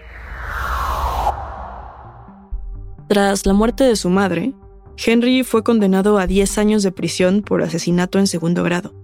Tras 3.08 3.44
la 3.44 3.52
muerte 3.52 3.84
de 3.84 3.96
su 3.96 4.08
madre, 4.08 4.54
Henry 4.96 5.42
fue 5.42 5.64
condenado 5.64 6.18
a 6.18 6.26
10 6.26 6.58
años 6.58 6.82
de 6.82 6.92
prisión 6.92 7.42
por 7.42 7.62
asesinato 7.62 8.18
en 8.18 8.26
segundo 8.26 8.62
grado. 8.62 8.94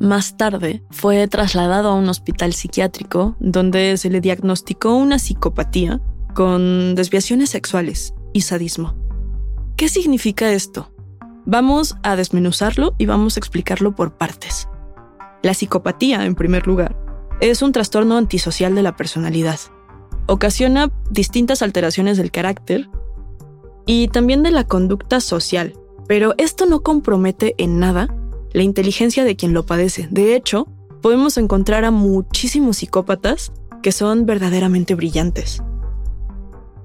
Más 0.00 0.36
tarde, 0.36 0.82
fue 0.90 1.28
trasladado 1.28 1.90
a 1.90 1.94
un 1.94 2.08
hospital 2.08 2.54
psiquiátrico 2.54 3.36
donde 3.40 3.96
se 3.98 4.10
le 4.10 4.20
diagnosticó 4.20 4.94
una 4.94 5.18
psicopatía 5.18 6.00
con 6.34 6.94
desviaciones 6.94 7.50
sexuales 7.50 8.14
y 8.32 8.40
sadismo. 8.40 8.96
¿Qué 9.76 9.88
significa 9.88 10.50
esto? 10.52 10.92
Vamos 11.44 11.96
a 12.02 12.16
desmenuzarlo 12.16 12.94
y 12.98 13.06
vamos 13.06 13.36
a 13.36 13.40
explicarlo 13.40 13.94
por 13.94 14.16
partes. 14.16 14.68
La 15.42 15.54
psicopatía, 15.54 16.24
en 16.24 16.36
primer 16.36 16.66
lugar, 16.66 16.96
es 17.50 17.60
un 17.60 17.72
trastorno 17.72 18.16
antisocial 18.16 18.74
de 18.76 18.82
la 18.82 18.96
personalidad. 18.96 19.58
Ocasiona 20.26 20.92
distintas 21.10 21.60
alteraciones 21.60 22.16
del 22.16 22.30
carácter 22.30 22.88
y 23.84 24.06
también 24.08 24.44
de 24.44 24.52
la 24.52 24.64
conducta 24.64 25.18
social, 25.18 25.74
pero 26.06 26.34
esto 26.38 26.66
no 26.66 26.82
compromete 26.82 27.56
en 27.58 27.80
nada 27.80 28.14
la 28.52 28.62
inteligencia 28.62 29.24
de 29.24 29.34
quien 29.34 29.54
lo 29.54 29.66
padece. 29.66 30.06
De 30.08 30.36
hecho, 30.36 30.68
podemos 31.00 31.36
encontrar 31.36 31.84
a 31.84 31.90
muchísimos 31.90 32.76
psicópatas 32.76 33.50
que 33.82 33.90
son 33.90 34.24
verdaderamente 34.24 34.94
brillantes. 34.94 35.64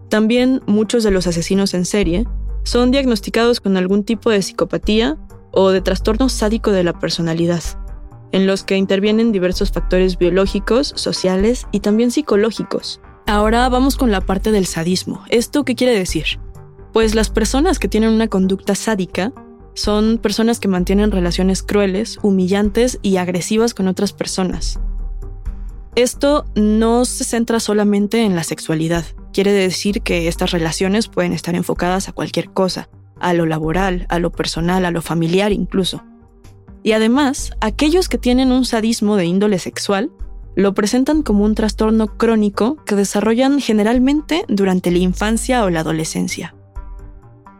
También 0.10 0.64
muchos 0.66 1.04
de 1.04 1.12
los 1.12 1.28
asesinos 1.28 1.76
en 1.76 1.86
serie 1.86 2.26
son 2.64 2.90
diagnosticados 2.90 3.62
con 3.62 3.78
algún 3.78 4.04
tipo 4.04 4.32
de 4.32 4.42
psicopatía 4.42 5.20
o 5.52 5.70
de 5.70 5.82
trastorno 5.82 6.30
sádico 6.30 6.72
de 6.72 6.84
la 6.84 6.98
personalidad 6.98 7.62
en 8.32 8.48
los 8.48 8.64
que 8.64 8.78
intervienen 8.78 9.32
diversos 9.32 9.72
factores 9.72 10.18
biológicos, 10.18 10.94
sociales 10.96 11.68
y 11.72 11.80
también 11.80 12.12
psicológicos. 12.12 13.02
Ahora 13.26 13.68
vamos 13.70 13.98
con 13.98 14.12
la 14.12 14.22
parte 14.22 14.52
del 14.52 14.66
sadismo. 14.66 15.24
¿Esto 15.30 15.66
qué 15.66 15.76
quiere 15.76 15.98
decir? 15.98 16.40
Pues 16.94 17.14
las 17.14 17.30
personas 17.30 17.80
que 17.80 17.88
tienen 17.88 18.10
una 18.10 18.28
conducta 18.28 18.74
sádica 18.74 19.34
son 19.74 20.18
personas 20.18 20.60
que 20.60 20.68
mantienen 20.68 21.12
relaciones 21.12 21.62
crueles, 21.62 22.18
humillantes 22.24 23.00
y 23.02 23.18
agresivas 23.18 23.74
con 23.74 23.88
otras 23.88 24.14
personas. 24.14 24.80
Esto 25.96 26.46
no 26.56 27.06
se 27.06 27.24
centra 27.24 27.60
solamente 27.60 28.24
en 28.24 28.36
la 28.36 28.44
sexualidad. 28.44 29.04
Quiere 29.34 29.52
decir 29.52 30.02
que 30.02 30.28
estas 30.28 30.52
relaciones 30.52 31.08
pueden 31.08 31.34
estar 31.34 31.54
enfocadas 31.56 32.08
a 32.08 32.12
cualquier 32.12 32.50
cosa, 32.50 32.90
a 33.20 33.34
lo 33.34 33.46
laboral, 33.46 34.06
a 34.10 34.20
lo 34.20 34.32
personal, 34.32 34.86
a 34.86 34.92
lo 34.92 35.02
familiar 35.02 35.52
incluso. 35.52 36.04
Y 36.88 36.94
además, 36.94 37.52
aquellos 37.60 38.08
que 38.08 38.18
tienen 38.18 38.54
un 38.54 38.64
sadismo 38.64 39.18
de 39.18 39.26
índole 39.26 39.60
sexual 39.60 40.10
lo 40.56 40.74
presentan 40.74 41.22
como 41.22 41.44
un 41.44 41.54
trastorno 41.54 42.08
crónico 42.16 42.78
que 42.86 42.96
desarrollan 42.96 43.60
generalmente 43.60 44.46
durante 44.48 44.90
la 44.90 45.00
infancia 45.00 45.66
o 45.66 45.70
la 45.70 45.82
adolescencia. 45.82 46.56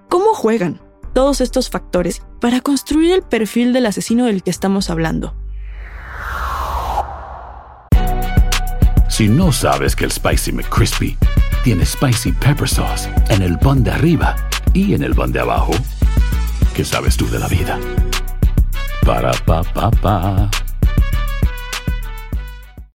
¿Cómo 0.08 0.34
juegan 0.34 0.80
todos 1.14 1.42
estos 1.42 1.70
factores 1.70 2.22
para 2.40 2.62
construir 2.62 3.12
el 3.12 3.22
perfil 3.22 3.74
del 3.74 3.88
asesino 3.88 4.28
del 4.28 4.44
que 4.44 4.50
estamos 4.50 4.90
hablando? 4.90 5.36
Si 9.10 9.28
no 9.28 9.52
sabes 9.52 9.94
que 9.94 10.06
el 10.06 10.12
Spicy 10.14 10.54
McCrispy 10.54 11.18
tiene 11.66 11.86
Spicy 11.86 12.32
Pepper 12.32 12.70
Sauce 12.70 13.10
en 13.28 13.42
el 13.42 13.60
pan 13.60 13.84
de 13.84 13.92
arriba 13.92 14.38
y 14.72 14.94
en 14.94 15.04
el 15.04 15.14
pan 15.14 15.34
de 15.34 15.42
abajo, 15.42 15.74
¿qué 16.74 16.86
sabes 16.86 17.18
tú 17.18 17.28
de 17.28 17.40
la 17.40 17.50
vida? 17.50 17.78
Ba-da-ba-ba-ba. 19.08 20.67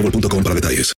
boostmobile.com 0.00 0.42
para 0.42 0.54
detalles. 0.54 0.99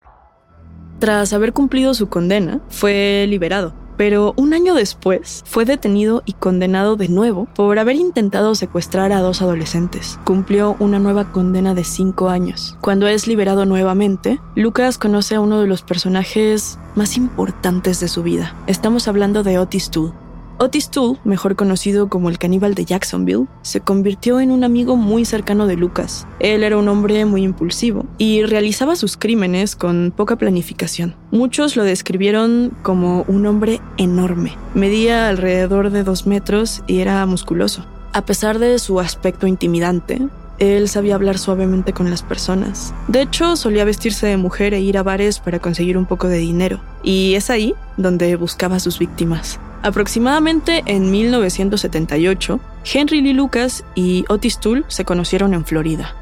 Tras 1.01 1.33
haber 1.33 1.51
cumplido 1.51 1.95
su 1.95 2.09
condena, 2.09 2.59
fue 2.69 3.25
liberado, 3.27 3.73
pero 3.97 4.35
un 4.37 4.53
año 4.53 4.75
después 4.75 5.43
fue 5.47 5.65
detenido 5.65 6.21
y 6.27 6.33
condenado 6.33 6.95
de 6.95 7.09
nuevo 7.09 7.47
por 7.55 7.79
haber 7.79 7.95
intentado 7.95 8.53
secuestrar 8.53 9.11
a 9.11 9.19
dos 9.19 9.41
adolescentes. 9.41 10.19
Cumplió 10.25 10.75
una 10.77 10.99
nueva 10.99 11.31
condena 11.31 11.73
de 11.73 11.85
cinco 11.85 12.29
años. 12.29 12.77
Cuando 12.81 13.07
es 13.07 13.25
liberado 13.25 13.65
nuevamente, 13.65 14.39
Lucas 14.53 14.99
conoce 14.99 15.33
a 15.33 15.39
uno 15.39 15.59
de 15.59 15.65
los 15.65 15.81
personajes 15.81 16.77
más 16.93 17.17
importantes 17.17 17.99
de 17.99 18.07
su 18.07 18.21
vida. 18.21 18.55
Estamos 18.67 19.07
hablando 19.07 19.41
de 19.41 19.57
Otis 19.57 19.89
Toole, 19.89 20.13
Otis 20.63 20.91
Toole, 20.91 21.17
mejor 21.23 21.55
conocido 21.55 22.07
como 22.07 22.29
el 22.29 22.37
caníbal 22.37 22.75
de 22.75 22.85
Jacksonville, 22.85 23.47
se 23.63 23.81
convirtió 23.81 24.39
en 24.39 24.51
un 24.51 24.63
amigo 24.63 24.95
muy 24.95 25.25
cercano 25.25 25.65
de 25.65 25.75
Lucas. 25.75 26.27
Él 26.39 26.61
era 26.61 26.77
un 26.77 26.87
hombre 26.87 27.25
muy 27.25 27.41
impulsivo 27.41 28.05
y 28.19 28.43
realizaba 28.43 28.95
sus 28.95 29.17
crímenes 29.17 29.75
con 29.75 30.13
poca 30.15 30.35
planificación. 30.35 31.15
Muchos 31.31 31.75
lo 31.75 31.83
describieron 31.83 32.77
como 32.83 33.23
un 33.27 33.47
hombre 33.47 33.81
enorme. 33.97 34.55
Medía 34.75 35.29
alrededor 35.29 35.89
de 35.89 36.03
dos 36.03 36.27
metros 36.27 36.83
y 36.85 36.99
era 36.99 37.25
musculoso. 37.25 37.83
A 38.13 38.23
pesar 38.25 38.59
de 38.59 38.77
su 38.77 38.99
aspecto 38.99 39.47
intimidante, 39.47 40.21
él 40.59 40.89
sabía 40.89 41.15
hablar 41.15 41.39
suavemente 41.39 41.91
con 41.91 42.11
las 42.11 42.21
personas. 42.21 42.93
De 43.07 43.23
hecho, 43.23 43.55
solía 43.55 43.83
vestirse 43.83 44.27
de 44.27 44.37
mujer 44.37 44.75
e 44.75 44.79
ir 44.79 44.99
a 44.99 45.01
bares 45.01 45.39
para 45.39 45.57
conseguir 45.57 45.97
un 45.97 46.05
poco 46.05 46.27
de 46.27 46.37
dinero. 46.37 46.79
Y 47.01 47.33
es 47.33 47.49
ahí 47.49 47.73
donde 47.97 48.35
buscaba 48.35 48.75
a 48.75 48.79
sus 48.79 48.99
víctimas. 48.99 49.59
Aproximadamente 49.83 50.83
en 50.85 51.09
1978, 51.09 52.59
Henry 52.93 53.21
Lee 53.21 53.33
Lucas 53.33 53.83
y 53.95 54.25
Otis 54.29 54.59
Toole 54.59 54.83
se 54.87 55.05
conocieron 55.05 55.55
en 55.55 55.65
Florida. 55.65 56.13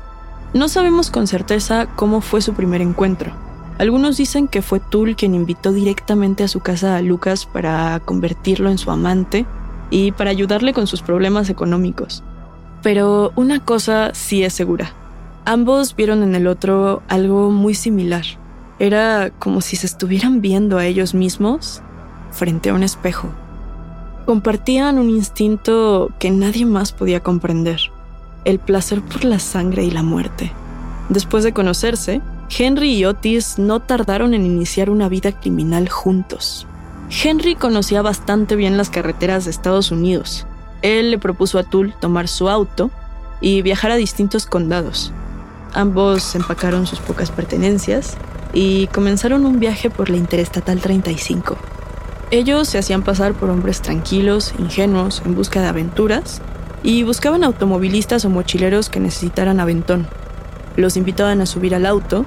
No 0.53 0.69
sabemos 0.69 1.11
con 1.11 1.27
certeza 1.27 1.87
cómo 1.95 2.21
fue 2.21 2.41
su 2.41 2.53
primer 2.53 2.81
encuentro. 2.81 3.33
Algunos 3.77 4.15
dicen 4.15 4.47
que 4.47 4.61
fue 4.61 4.79
Toole 4.79 5.15
quien 5.15 5.35
invitó 5.35 5.73
directamente 5.73 6.43
a 6.43 6.47
su 6.47 6.61
casa 6.61 6.95
a 6.95 7.01
Lucas 7.01 7.45
para 7.45 7.99
convertirlo 7.99 8.69
en 8.69 8.77
su 8.77 8.91
amante 8.91 9.45
y 9.89 10.13
para 10.13 10.31
ayudarle 10.31 10.73
con 10.73 10.87
sus 10.87 11.01
problemas 11.01 11.49
económicos. 11.49 12.23
Pero 12.81 13.33
una 13.35 13.59
cosa 13.59 14.11
sí 14.13 14.43
es 14.43 14.53
segura. 14.53 14.93
Ambos 15.43 15.95
vieron 15.95 16.23
en 16.23 16.33
el 16.33 16.47
otro 16.47 17.03
algo 17.09 17.51
muy 17.51 17.73
similar. 17.73 18.23
Era 18.79 19.31
como 19.37 19.59
si 19.59 19.75
se 19.75 19.85
estuvieran 19.85 20.39
viendo 20.39 20.77
a 20.77 20.85
ellos 20.85 21.13
mismos 21.13 21.81
frente 22.31 22.69
a 22.69 22.73
un 22.73 22.83
espejo. 22.83 23.29
Compartían 24.25 24.99
un 24.99 25.09
instinto 25.09 26.11
que 26.19 26.31
nadie 26.31 26.65
más 26.65 26.91
podía 26.91 27.21
comprender, 27.21 27.79
el 28.45 28.59
placer 28.59 29.01
por 29.01 29.25
la 29.25 29.39
sangre 29.39 29.83
y 29.83 29.91
la 29.91 30.03
muerte. 30.03 30.51
Después 31.09 31.43
de 31.43 31.53
conocerse, 31.53 32.21
Henry 32.55 32.93
y 32.93 33.05
Otis 33.05 33.57
no 33.57 33.79
tardaron 33.79 34.33
en 34.33 34.45
iniciar 34.45 34.89
una 34.89 35.09
vida 35.09 35.31
criminal 35.31 35.89
juntos. 35.89 36.67
Henry 37.23 37.55
conocía 37.55 38.01
bastante 38.01 38.55
bien 38.55 38.77
las 38.77 38.89
carreteras 38.89 39.45
de 39.45 39.51
Estados 39.51 39.91
Unidos. 39.91 40.45
Él 40.81 41.11
le 41.11 41.17
propuso 41.17 41.57
a 41.57 41.63
Tool 41.63 41.93
tomar 41.99 42.27
su 42.27 42.49
auto 42.49 42.91
y 43.41 43.61
viajar 43.61 43.91
a 43.91 43.95
distintos 43.95 44.45
condados. 44.45 45.11
Ambos 45.73 46.35
empacaron 46.35 46.85
sus 46.87 46.99
pocas 46.99 47.31
pertenencias 47.31 48.17
y 48.53 48.87
comenzaron 48.87 49.45
un 49.45 49.59
viaje 49.59 49.89
por 49.89 50.09
la 50.09 50.17
Interestatal 50.17 50.79
35. 50.79 51.57
Ellos 52.31 52.67
se 52.67 52.77
hacían 52.77 53.01
pasar 53.01 53.33
por 53.33 53.49
hombres 53.49 53.81
tranquilos, 53.81 54.53
ingenuos, 54.59 55.23
en 55.25 55.33
busca 55.33 55.61
de 55.61 55.67
aventuras, 55.67 56.41
y 56.83 57.01
buscaban 57.03 57.43
automovilistas 57.43 58.23
o 58.23 58.29
mochileros 58.29 58.89
que 58.89 58.99
necesitaran 58.99 59.59
aventón. 59.59 60.07
Los 60.75 60.95
invitaban 60.95 61.41
a 61.41 61.47
subir 61.47 61.73
al 61.73 61.87
auto, 61.87 62.25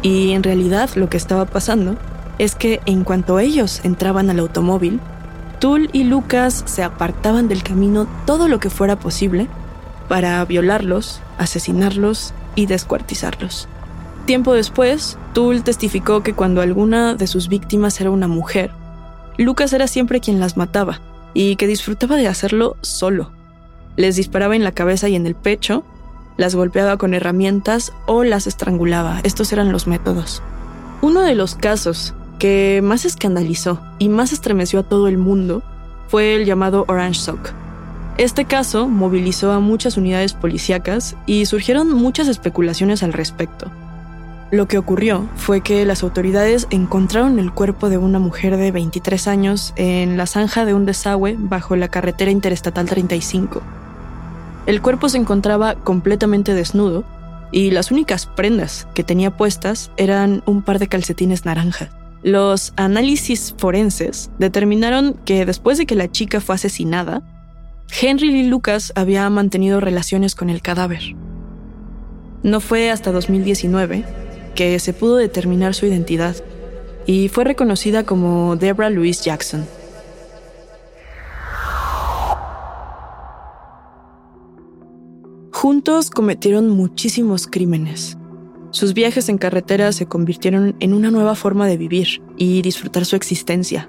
y 0.00 0.32
en 0.32 0.42
realidad 0.42 0.88
lo 0.94 1.10
que 1.10 1.18
estaba 1.18 1.44
pasando 1.44 1.96
es 2.38 2.54
que 2.54 2.80
en 2.86 3.04
cuanto 3.04 3.38
ellos 3.38 3.80
entraban 3.84 4.30
al 4.30 4.38
automóvil, 4.38 5.00
Tul 5.60 5.90
y 5.92 6.04
Lucas 6.04 6.64
se 6.66 6.82
apartaban 6.82 7.46
del 7.46 7.62
camino 7.62 8.08
todo 8.26 8.48
lo 8.48 8.58
que 8.58 8.70
fuera 8.70 8.98
posible 8.98 9.48
para 10.08 10.44
violarlos, 10.46 11.20
asesinarlos 11.38 12.32
y 12.56 12.66
descuartizarlos. 12.66 13.68
Tiempo 14.24 14.54
después, 14.54 15.18
Tul 15.34 15.62
testificó 15.62 16.22
que 16.22 16.32
cuando 16.32 16.62
alguna 16.62 17.14
de 17.14 17.26
sus 17.26 17.48
víctimas 17.48 18.00
era 18.00 18.10
una 18.10 18.28
mujer, 18.28 18.72
Lucas 19.38 19.72
era 19.72 19.86
siempre 19.86 20.20
quien 20.20 20.40
las 20.40 20.56
mataba 20.56 21.00
y 21.34 21.56
que 21.56 21.66
disfrutaba 21.66 22.16
de 22.16 22.28
hacerlo 22.28 22.76
solo. 22.82 23.30
Les 23.96 24.16
disparaba 24.16 24.56
en 24.56 24.64
la 24.64 24.72
cabeza 24.72 25.08
y 25.08 25.16
en 25.16 25.26
el 25.26 25.34
pecho, 25.34 25.84
las 26.36 26.54
golpeaba 26.54 26.96
con 26.96 27.14
herramientas 27.14 27.92
o 28.06 28.24
las 28.24 28.46
estrangulaba. 28.46 29.20
Estos 29.22 29.52
eran 29.52 29.72
los 29.72 29.86
métodos. 29.86 30.42
Uno 31.00 31.22
de 31.22 31.34
los 31.34 31.54
casos 31.54 32.14
que 32.38 32.80
más 32.82 33.04
escandalizó 33.04 33.80
y 33.98 34.08
más 34.08 34.32
estremeció 34.32 34.80
a 34.80 34.82
todo 34.82 35.08
el 35.08 35.18
mundo 35.18 35.62
fue 36.08 36.34
el 36.34 36.44
llamado 36.44 36.84
Orange 36.88 37.20
Sock. 37.20 37.52
Este 38.18 38.44
caso 38.44 38.88
movilizó 38.88 39.52
a 39.52 39.60
muchas 39.60 39.96
unidades 39.96 40.34
policíacas 40.34 41.16
y 41.26 41.46
surgieron 41.46 41.92
muchas 41.92 42.28
especulaciones 42.28 43.02
al 43.02 43.12
respecto. 43.12 43.70
Lo 44.52 44.68
que 44.68 44.76
ocurrió 44.76 45.30
fue 45.34 45.62
que 45.62 45.86
las 45.86 46.02
autoridades 46.02 46.66
encontraron 46.68 47.38
el 47.38 47.52
cuerpo 47.52 47.88
de 47.88 47.96
una 47.96 48.18
mujer 48.18 48.58
de 48.58 48.70
23 48.70 49.26
años 49.26 49.72
en 49.76 50.18
la 50.18 50.26
zanja 50.26 50.66
de 50.66 50.74
un 50.74 50.84
desagüe 50.84 51.36
bajo 51.38 51.74
la 51.74 51.88
carretera 51.88 52.30
interestatal 52.30 52.84
35. 52.84 53.62
El 54.66 54.82
cuerpo 54.82 55.08
se 55.08 55.16
encontraba 55.16 55.76
completamente 55.76 56.52
desnudo 56.52 57.02
y 57.50 57.70
las 57.70 57.90
únicas 57.90 58.26
prendas 58.26 58.86
que 58.92 59.02
tenía 59.02 59.30
puestas 59.30 59.90
eran 59.96 60.42
un 60.44 60.60
par 60.60 60.78
de 60.78 60.88
calcetines 60.88 61.46
naranjas. 61.46 61.88
Los 62.22 62.74
análisis 62.76 63.54
forenses 63.56 64.30
determinaron 64.38 65.14
que 65.24 65.46
después 65.46 65.78
de 65.78 65.86
que 65.86 65.94
la 65.94 66.12
chica 66.12 66.42
fue 66.42 66.56
asesinada, 66.56 67.22
Henry 68.02 68.30
Lee 68.30 68.48
Lucas 68.48 68.92
había 68.96 69.30
mantenido 69.30 69.80
relaciones 69.80 70.34
con 70.34 70.50
el 70.50 70.60
cadáver. 70.60 71.16
No 72.42 72.60
fue 72.60 72.90
hasta 72.90 73.12
2019 73.12 74.04
que 74.54 74.78
se 74.78 74.92
pudo 74.92 75.16
determinar 75.16 75.74
su 75.74 75.86
identidad 75.86 76.36
y 77.06 77.28
fue 77.28 77.44
reconocida 77.44 78.04
como 78.04 78.56
Debra 78.56 78.90
Louise 78.90 79.24
Jackson. 79.24 79.66
Juntos 85.52 86.10
cometieron 86.10 86.70
muchísimos 86.70 87.46
crímenes. 87.46 88.16
Sus 88.70 88.94
viajes 88.94 89.28
en 89.28 89.38
carretera 89.38 89.92
se 89.92 90.06
convirtieron 90.06 90.74
en 90.80 90.94
una 90.94 91.10
nueva 91.10 91.34
forma 91.34 91.66
de 91.66 91.76
vivir 91.76 92.22
y 92.36 92.62
disfrutar 92.62 93.04
su 93.04 93.16
existencia. 93.16 93.88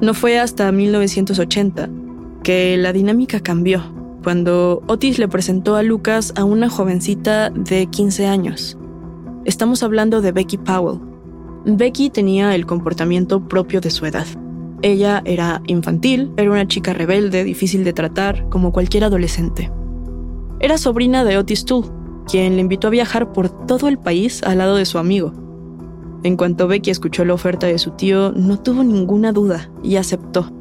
No 0.00 0.14
fue 0.14 0.38
hasta 0.38 0.70
1980 0.70 1.88
que 2.42 2.76
la 2.76 2.92
dinámica 2.92 3.40
cambió, 3.40 3.82
cuando 4.22 4.82
Otis 4.86 5.18
le 5.18 5.28
presentó 5.28 5.76
a 5.76 5.82
Lucas 5.82 6.32
a 6.36 6.44
una 6.44 6.68
jovencita 6.68 7.50
de 7.50 7.86
15 7.86 8.26
años. 8.26 8.76
Estamos 9.44 9.82
hablando 9.82 10.20
de 10.20 10.30
Becky 10.30 10.56
Powell. 10.56 11.00
Becky 11.64 12.10
tenía 12.10 12.54
el 12.54 12.64
comportamiento 12.64 13.48
propio 13.48 13.80
de 13.80 13.90
su 13.90 14.06
edad. 14.06 14.26
Ella 14.82 15.20
era 15.24 15.60
infantil, 15.66 16.30
era 16.36 16.48
una 16.48 16.68
chica 16.68 16.92
rebelde, 16.92 17.42
difícil 17.42 17.82
de 17.82 17.92
tratar, 17.92 18.48
como 18.50 18.72
cualquier 18.72 19.02
adolescente. 19.02 19.72
Era 20.60 20.78
sobrina 20.78 21.24
de 21.24 21.38
Otis 21.38 21.64
Toole, 21.64 21.88
quien 22.30 22.54
le 22.54 22.60
invitó 22.60 22.86
a 22.86 22.90
viajar 22.90 23.32
por 23.32 23.48
todo 23.66 23.88
el 23.88 23.98
país 23.98 24.44
al 24.44 24.58
lado 24.58 24.76
de 24.76 24.84
su 24.84 24.98
amigo. 24.98 25.32
En 26.22 26.36
cuanto 26.36 26.68
Becky 26.68 26.90
escuchó 26.90 27.24
la 27.24 27.34
oferta 27.34 27.66
de 27.66 27.78
su 27.78 27.90
tío, 27.90 28.30
no 28.30 28.60
tuvo 28.60 28.84
ninguna 28.84 29.32
duda 29.32 29.72
y 29.82 29.96
aceptó. 29.96 30.52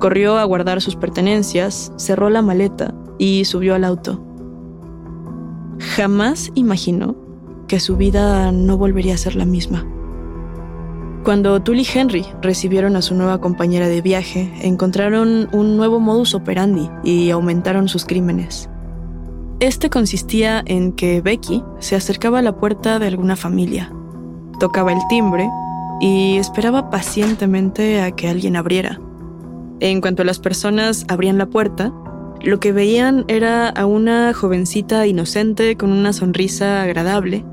Corrió 0.00 0.38
a 0.38 0.44
guardar 0.44 0.80
sus 0.80 0.96
pertenencias, 0.96 1.92
cerró 1.94 2.30
la 2.30 2.42
maleta 2.42 2.92
y 3.16 3.44
subió 3.44 3.76
al 3.76 3.84
auto. 3.84 4.20
Jamás 5.78 6.50
imaginó 6.56 7.25
que 7.66 7.80
su 7.80 7.96
vida 7.96 8.52
no 8.52 8.76
volvería 8.76 9.14
a 9.14 9.18
ser 9.18 9.36
la 9.36 9.44
misma. 9.44 9.86
Cuando 11.24 11.60
Tully 11.60 11.82
y 11.82 11.98
Henry 11.98 12.26
recibieron 12.40 12.94
a 12.94 13.02
su 13.02 13.16
nueva 13.16 13.40
compañera 13.40 13.88
de 13.88 14.00
viaje, 14.00 14.52
encontraron 14.62 15.48
un 15.52 15.76
nuevo 15.76 15.98
modus 15.98 16.34
operandi 16.34 16.88
y 17.02 17.30
aumentaron 17.30 17.88
sus 17.88 18.04
crímenes. 18.04 18.68
Este 19.58 19.90
consistía 19.90 20.62
en 20.66 20.92
que 20.92 21.22
Becky 21.22 21.64
se 21.80 21.96
acercaba 21.96 22.38
a 22.38 22.42
la 22.42 22.56
puerta 22.56 22.98
de 22.98 23.08
alguna 23.08 23.34
familia, 23.34 23.90
tocaba 24.60 24.92
el 24.92 25.00
timbre 25.08 25.50
y 26.00 26.36
esperaba 26.36 26.90
pacientemente 26.90 28.02
a 28.02 28.10
que 28.12 28.28
alguien 28.28 28.54
abriera. 28.54 29.00
En 29.80 30.00
cuanto 30.00 30.24
las 30.24 30.38
personas 30.38 31.06
abrían 31.08 31.38
la 31.38 31.46
puerta, 31.46 31.92
lo 32.42 32.60
que 32.60 32.72
veían 32.72 33.24
era 33.28 33.68
a 33.68 33.86
una 33.86 34.32
jovencita 34.32 35.06
inocente 35.06 35.76
con 35.76 35.90
una 35.90 36.12
sonrisa 36.12 36.82
agradable. 36.82 37.44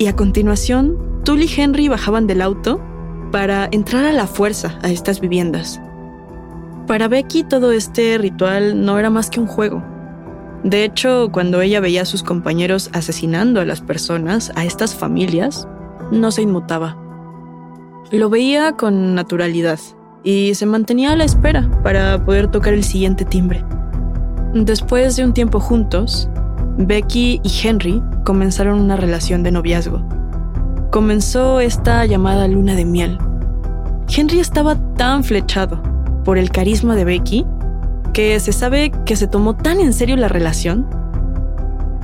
Y 0.00 0.06
a 0.06 0.16
continuación, 0.16 0.96
Tully 1.26 1.44
y 1.44 1.60
Henry 1.60 1.88
bajaban 1.88 2.26
del 2.26 2.40
auto 2.40 2.80
para 3.30 3.68
entrar 3.70 4.06
a 4.06 4.12
la 4.12 4.26
fuerza 4.26 4.78
a 4.80 4.88
estas 4.88 5.20
viviendas. 5.20 5.78
Para 6.86 7.06
Becky 7.06 7.42
todo 7.42 7.72
este 7.72 8.16
ritual 8.16 8.82
no 8.82 8.98
era 8.98 9.10
más 9.10 9.28
que 9.28 9.40
un 9.40 9.46
juego. 9.46 9.84
De 10.64 10.84
hecho, 10.84 11.28
cuando 11.30 11.60
ella 11.60 11.80
veía 11.80 12.00
a 12.00 12.06
sus 12.06 12.22
compañeros 12.22 12.88
asesinando 12.94 13.60
a 13.60 13.66
las 13.66 13.82
personas, 13.82 14.50
a 14.54 14.64
estas 14.64 14.94
familias, 14.94 15.68
no 16.10 16.30
se 16.30 16.40
inmutaba. 16.40 16.96
Lo 18.10 18.30
veía 18.30 18.78
con 18.78 19.14
naturalidad 19.14 19.80
y 20.24 20.54
se 20.54 20.64
mantenía 20.64 21.12
a 21.12 21.16
la 21.16 21.24
espera 21.24 21.70
para 21.82 22.24
poder 22.24 22.50
tocar 22.50 22.72
el 22.72 22.84
siguiente 22.84 23.26
timbre. 23.26 23.62
Después 24.54 25.14
de 25.16 25.24
un 25.24 25.34
tiempo 25.34 25.60
juntos, 25.60 26.30
Becky 26.86 27.40
y 27.42 27.50
Henry 27.62 28.02
comenzaron 28.24 28.80
una 28.80 28.96
relación 28.96 29.42
de 29.42 29.52
noviazgo. 29.52 30.02
Comenzó 30.90 31.60
esta 31.60 32.04
llamada 32.06 32.48
luna 32.48 32.74
de 32.74 32.84
miel. 32.84 33.18
Henry 34.08 34.40
estaba 34.40 34.76
tan 34.94 35.22
flechado 35.24 35.82
por 36.24 36.38
el 36.38 36.50
carisma 36.50 36.96
de 36.96 37.04
Becky 37.04 37.46
que 38.12 38.38
se 38.40 38.52
sabe 38.52 38.90
que 39.06 39.16
se 39.16 39.28
tomó 39.28 39.54
tan 39.54 39.80
en 39.80 39.92
serio 39.92 40.16
la 40.16 40.28
relación 40.28 40.86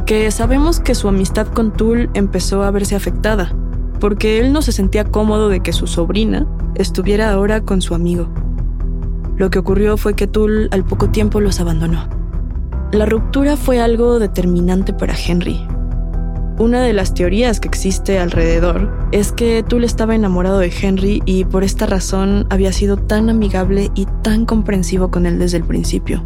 que 0.07 0.31
sabemos 0.31 0.79
que 0.79 0.95
su 0.95 1.09
amistad 1.09 1.49
con 1.49 1.73
Tull 1.73 2.11
empezó 2.15 2.62
a 2.62 2.71
verse 2.71 2.95
afectada, 2.95 3.53
porque 3.99 4.39
él 4.39 4.53
no 4.53 4.62
se 4.62 4.71
sentía 4.71 5.05
cómodo 5.05 5.49
de 5.49 5.61
que 5.61 5.73
su 5.73 5.89
sobrina 5.89 6.47
estuviera 6.77 7.33
ahora 7.33 7.61
con 7.62 7.83
su 7.83 7.93
amigo. 7.93 8.29
Lo 9.37 9.51
que 9.51 9.59
ocurrió 9.59 9.97
fue 9.97 10.15
que 10.15 10.29
Tull 10.29 10.69
al 10.71 10.85
poco 10.85 11.11
tiempo 11.11 11.41
los 11.41 11.61
abandonó. 11.61 12.16
La 12.97 13.05
ruptura 13.05 13.59
fue 13.59 13.79
algo 13.79 14.19
determinante 14.19 14.95
para 14.95 15.15
Henry, 15.15 15.61
una 16.59 16.81
de 16.81 16.95
las 16.95 17.13
teorías 17.13 17.61
que 17.61 17.69
existe 17.69 18.19
alrededor 18.19 18.91
es 19.13 19.31
que 19.31 19.63
Tull 19.63 19.85
estaba 19.85 20.15
enamorado 20.15 20.59
de 20.59 20.73
Henry 20.73 21.23
y 21.27 21.45
por 21.45 21.63
esta 21.63 21.85
razón 21.85 22.47
había 22.49 22.73
sido 22.73 22.97
tan 22.97 23.29
amigable 23.29 23.91
y 23.95 24.07
tan 24.23 24.47
comprensivo 24.47 25.11
con 25.11 25.27
él 25.27 25.39
desde 25.39 25.59
el 25.59 25.65
principio. 25.65 26.25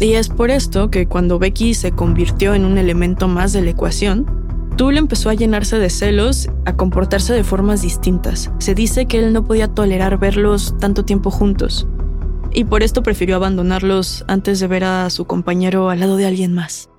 Y 0.00 0.14
es 0.14 0.28
por 0.28 0.50
esto 0.50 0.90
que 0.90 1.06
cuando 1.06 1.38
Becky 1.38 1.74
se 1.74 1.92
convirtió 1.92 2.54
en 2.54 2.64
un 2.64 2.78
elemento 2.78 3.28
más 3.28 3.52
de 3.52 3.62
la 3.62 3.70
ecuación, 3.70 4.26
Tull 4.76 4.98
empezó 4.98 5.30
a 5.30 5.34
llenarse 5.34 5.78
de 5.78 5.90
celos, 5.90 6.50
a 6.64 6.74
comportarse 6.74 7.32
de 7.32 7.44
formas 7.44 7.82
distintas. 7.82 8.50
Se 8.58 8.74
dice 8.74 9.06
que 9.06 9.20
él 9.20 9.32
no 9.32 9.44
podía 9.44 9.68
tolerar 9.68 10.18
verlos 10.18 10.74
tanto 10.80 11.04
tiempo 11.04 11.30
juntos, 11.30 11.86
y 12.52 12.64
por 12.64 12.82
esto 12.82 13.02
prefirió 13.02 13.36
abandonarlos 13.36 14.24
antes 14.28 14.60
de 14.60 14.66
ver 14.66 14.84
a 14.84 15.10
su 15.10 15.26
compañero 15.26 15.90
al 15.90 16.00
lado 16.00 16.16
de 16.16 16.26
alguien 16.26 16.54
más. 16.54 16.90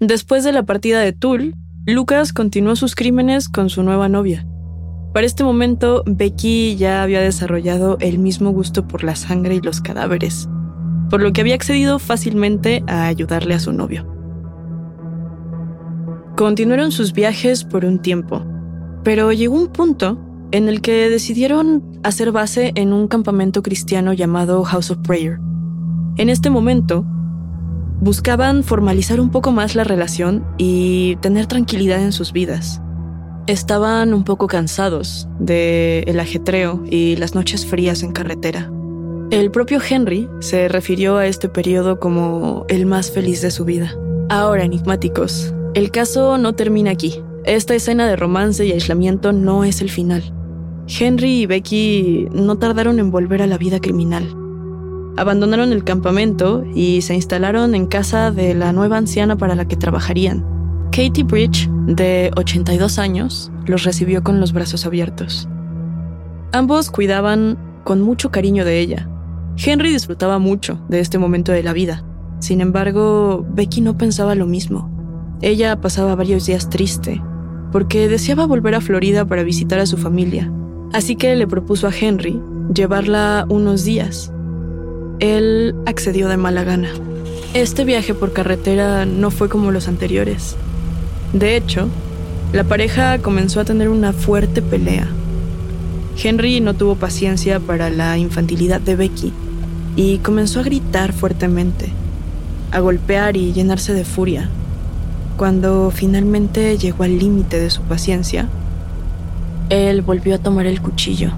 Después 0.00 0.44
de 0.44 0.52
la 0.52 0.62
partida 0.62 1.00
de 1.00 1.12
Tull, 1.12 1.54
Lucas 1.86 2.32
continuó 2.32 2.74
sus 2.74 2.94
crímenes 2.94 3.48
con 3.48 3.68
su 3.68 3.82
nueva 3.82 4.08
novia. 4.08 4.46
Para 5.12 5.26
este 5.26 5.44
momento, 5.44 6.04
Becky 6.06 6.76
ya 6.76 7.02
había 7.02 7.20
desarrollado 7.20 7.98
el 8.00 8.18
mismo 8.18 8.50
gusto 8.50 8.86
por 8.86 9.04
la 9.04 9.16
sangre 9.16 9.56
y 9.56 9.60
los 9.60 9.80
cadáveres, 9.80 10.48
por 11.10 11.20
lo 11.20 11.32
que 11.32 11.40
había 11.40 11.54
accedido 11.54 11.98
fácilmente 11.98 12.82
a 12.86 13.06
ayudarle 13.06 13.54
a 13.54 13.58
su 13.58 13.72
novio. 13.72 14.06
Continuaron 16.36 16.92
sus 16.92 17.12
viajes 17.12 17.64
por 17.64 17.84
un 17.84 17.98
tiempo, 17.98 18.46
pero 19.02 19.32
llegó 19.32 19.56
un 19.56 19.68
punto 19.68 20.18
en 20.52 20.68
el 20.68 20.80
que 20.80 21.08
decidieron 21.08 22.00
hacer 22.02 22.32
base 22.32 22.72
en 22.74 22.92
un 22.92 23.08
campamento 23.08 23.62
cristiano 23.62 24.12
llamado 24.12 24.64
House 24.64 24.90
of 24.90 24.98
Prayer. 24.98 25.38
En 26.16 26.28
este 26.28 26.50
momento, 26.50 27.06
Buscaban 28.00 28.64
formalizar 28.64 29.20
un 29.20 29.28
poco 29.28 29.52
más 29.52 29.74
la 29.74 29.84
relación 29.84 30.42
y 30.56 31.16
tener 31.16 31.46
tranquilidad 31.46 32.00
en 32.02 32.12
sus 32.12 32.32
vidas. 32.32 32.80
Estaban 33.46 34.14
un 34.14 34.24
poco 34.24 34.46
cansados 34.46 35.28
del 35.38 36.08
el 36.08 36.18
ajetreo 36.18 36.82
y 36.88 37.16
las 37.16 37.34
noches 37.34 37.66
frías 37.66 38.02
en 38.02 38.12
carretera. 38.12 38.72
El 39.30 39.50
propio 39.50 39.80
Henry 39.86 40.30
se 40.40 40.68
refirió 40.68 41.18
a 41.18 41.26
este 41.26 41.50
periodo 41.50 42.00
como 42.00 42.64
el 42.68 42.86
más 42.86 43.10
feliz 43.10 43.42
de 43.42 43.50
su 43.50 43.66
vida. 43.66 43.94
Ahora, 44.30 44.64
enigmáticos, 44.64 45.52
el 45.74 45.90
caso 45.90 46.38
no 46.38 46.54
termina 46.54 46.92
aquí. 46.92 47.22
Esta 47.44 47.74
escena 47.74 48.06
de 48.06 48.16
romance 48.16 48.64
y 48.66 48.72
aislamiento 48.72 49.32
no 49.32 49.64
es 49.64 49.80
el 49.80 49.90
final. 49.90 50.34
Henry 50.86 51.42
y 51.42 51.46
Becky 51.46 52.28
no 52.32 52.58
tardaron 52.58 52.98
en 52.98 53.10
volver 53.10 53.42
a 53.42 53.46
la 53.46 53.58
vida 53.58 53.80
criminal 53.80 54.36
abandonaron 55.20 55.72
el 55.72 55.84
campamento 55.84 56.64
y 56.74 57.02
se 57.02 57.14
instalaron 57.14 57.74
en 57.74 57.86
casa 57.86 58.30
de 58.30 58.54
la 58.54 58.72
nueva 58.72 58.96
anciana 58.96 59.36
para 59.36 59.54
la 59.54 59.66
que 59.66 59.76
trabajarían. 59.76 60.46
Katie 60.92 61.24
Bridge, 61.24 61.68
de 61.86 62.30
82 62.36 62.98
años, 62.98 63.52
los 63.66 63.84
recibió 63.84 64.22
con 64.22 64.40
los 64.40 64.52
brazos 64.52 64.86
abiertos. 64.86 65.48
Ambos 66.52 66.90
cuidaban 66.90 67.58
con 67.84 68.00
mucho 68.00 68.30
cariño 68.30 68.64
de 68.64 68.80
ella. 68.80 69.08
Henry 69.56 69.92
disfrutaba 69.92 70.38
mucho 70.38 70.80
de 70.88 71.00
este 71.00 71.18
momento 71.18 71.52
de 71.52 71.62
la 71.62 71.72
vida. 71.72 72.02
Sin 72.40 72.60
embargo, 72.60 73.46
Becky 73.52 73.82
no 73.82 73.98
pensaba 73.98 74.34
lo 74.34 74.46
mismo. 74.46 74.90
Ella 75.42 75.80
pasaba 75.80 76.14
varios 76.14 76.46
días 76.46 76.70
triste, 76.70 77.22
porque 77.72 78.08
deseaba 78.08 78.46
volver 78.46 78.74
a 78.74 78.80
Florida 78.80 79.24
para 79.24 79.42
visitar 79.42 79.78
a 79.78 79.86
su 79.86 79.96
familia. 79.96 80.50
Así 80.92 81.16
que 81.16 81.36
le 81.36 81.46
propuso 81.46 81.86
a 81.86 81.92
Henry 81.94 82.40
llevarla 82.72 83.46
unos 83.48 83.84
días 83.84 84.32
él 85.20 85.74
accedió 85.86 86.28
de 86.28 86.36
mala 86.36 86.64
gana. 86.64 86.88
Este 87.52 87.84
viaje 87.84 88.14
por 88.14 88.32
carretera 88.32 89.04
no 89.04 89.30
fue 89.30 89.48
como 89.48 89.70
los 89.70 89.86
anteriores. 89.86 90.56
De 91.32 91.56
hecho, 91.56 91.88
la 92.52 92.64
pareja 92.64 93.18
comenzó 93.18 93.60
a 93.60 93.64
tener 93.64 93.88
una 93.88 94.12
fuerte 94.12 94.62
pelea. 94.62 95.06
Henry 96.22 96.60
no 96.60 96.74
tuvo 96.74 96.96
paciencia 96.96 97.60
para 97.60 97.90
la 97.90 98.18
infantilidad 98.18 98.80
de 98.80 98.96
Becky 98.96 99.32
y 99.94 100.18
comenzó 100.18 100.60
a 100.60 100.64
gritar 100.64 101.12
fuertemente, 101.12 101.90
a 102.72 102.80
golpear 102.80 103.36
y 103.36 103.52
llenarse 103.52 103.94
de 103.94 104.04
furia. 104.04 104.48
Cuando 105.36 105.90
finalmente 105.90 106.76
llegó 106.78 107.04
al 107.04 107.18
límite 107.18 107.58
de 107.58 107.70
su 107.70 107.82
paciencia, 107.82 108.48
él 109.68 110.02
volvió 110.02 110.34
a 110.34 110.38
tomar 110.38 110.66
el 110.66 110.80
cuchillo 110.82 111.30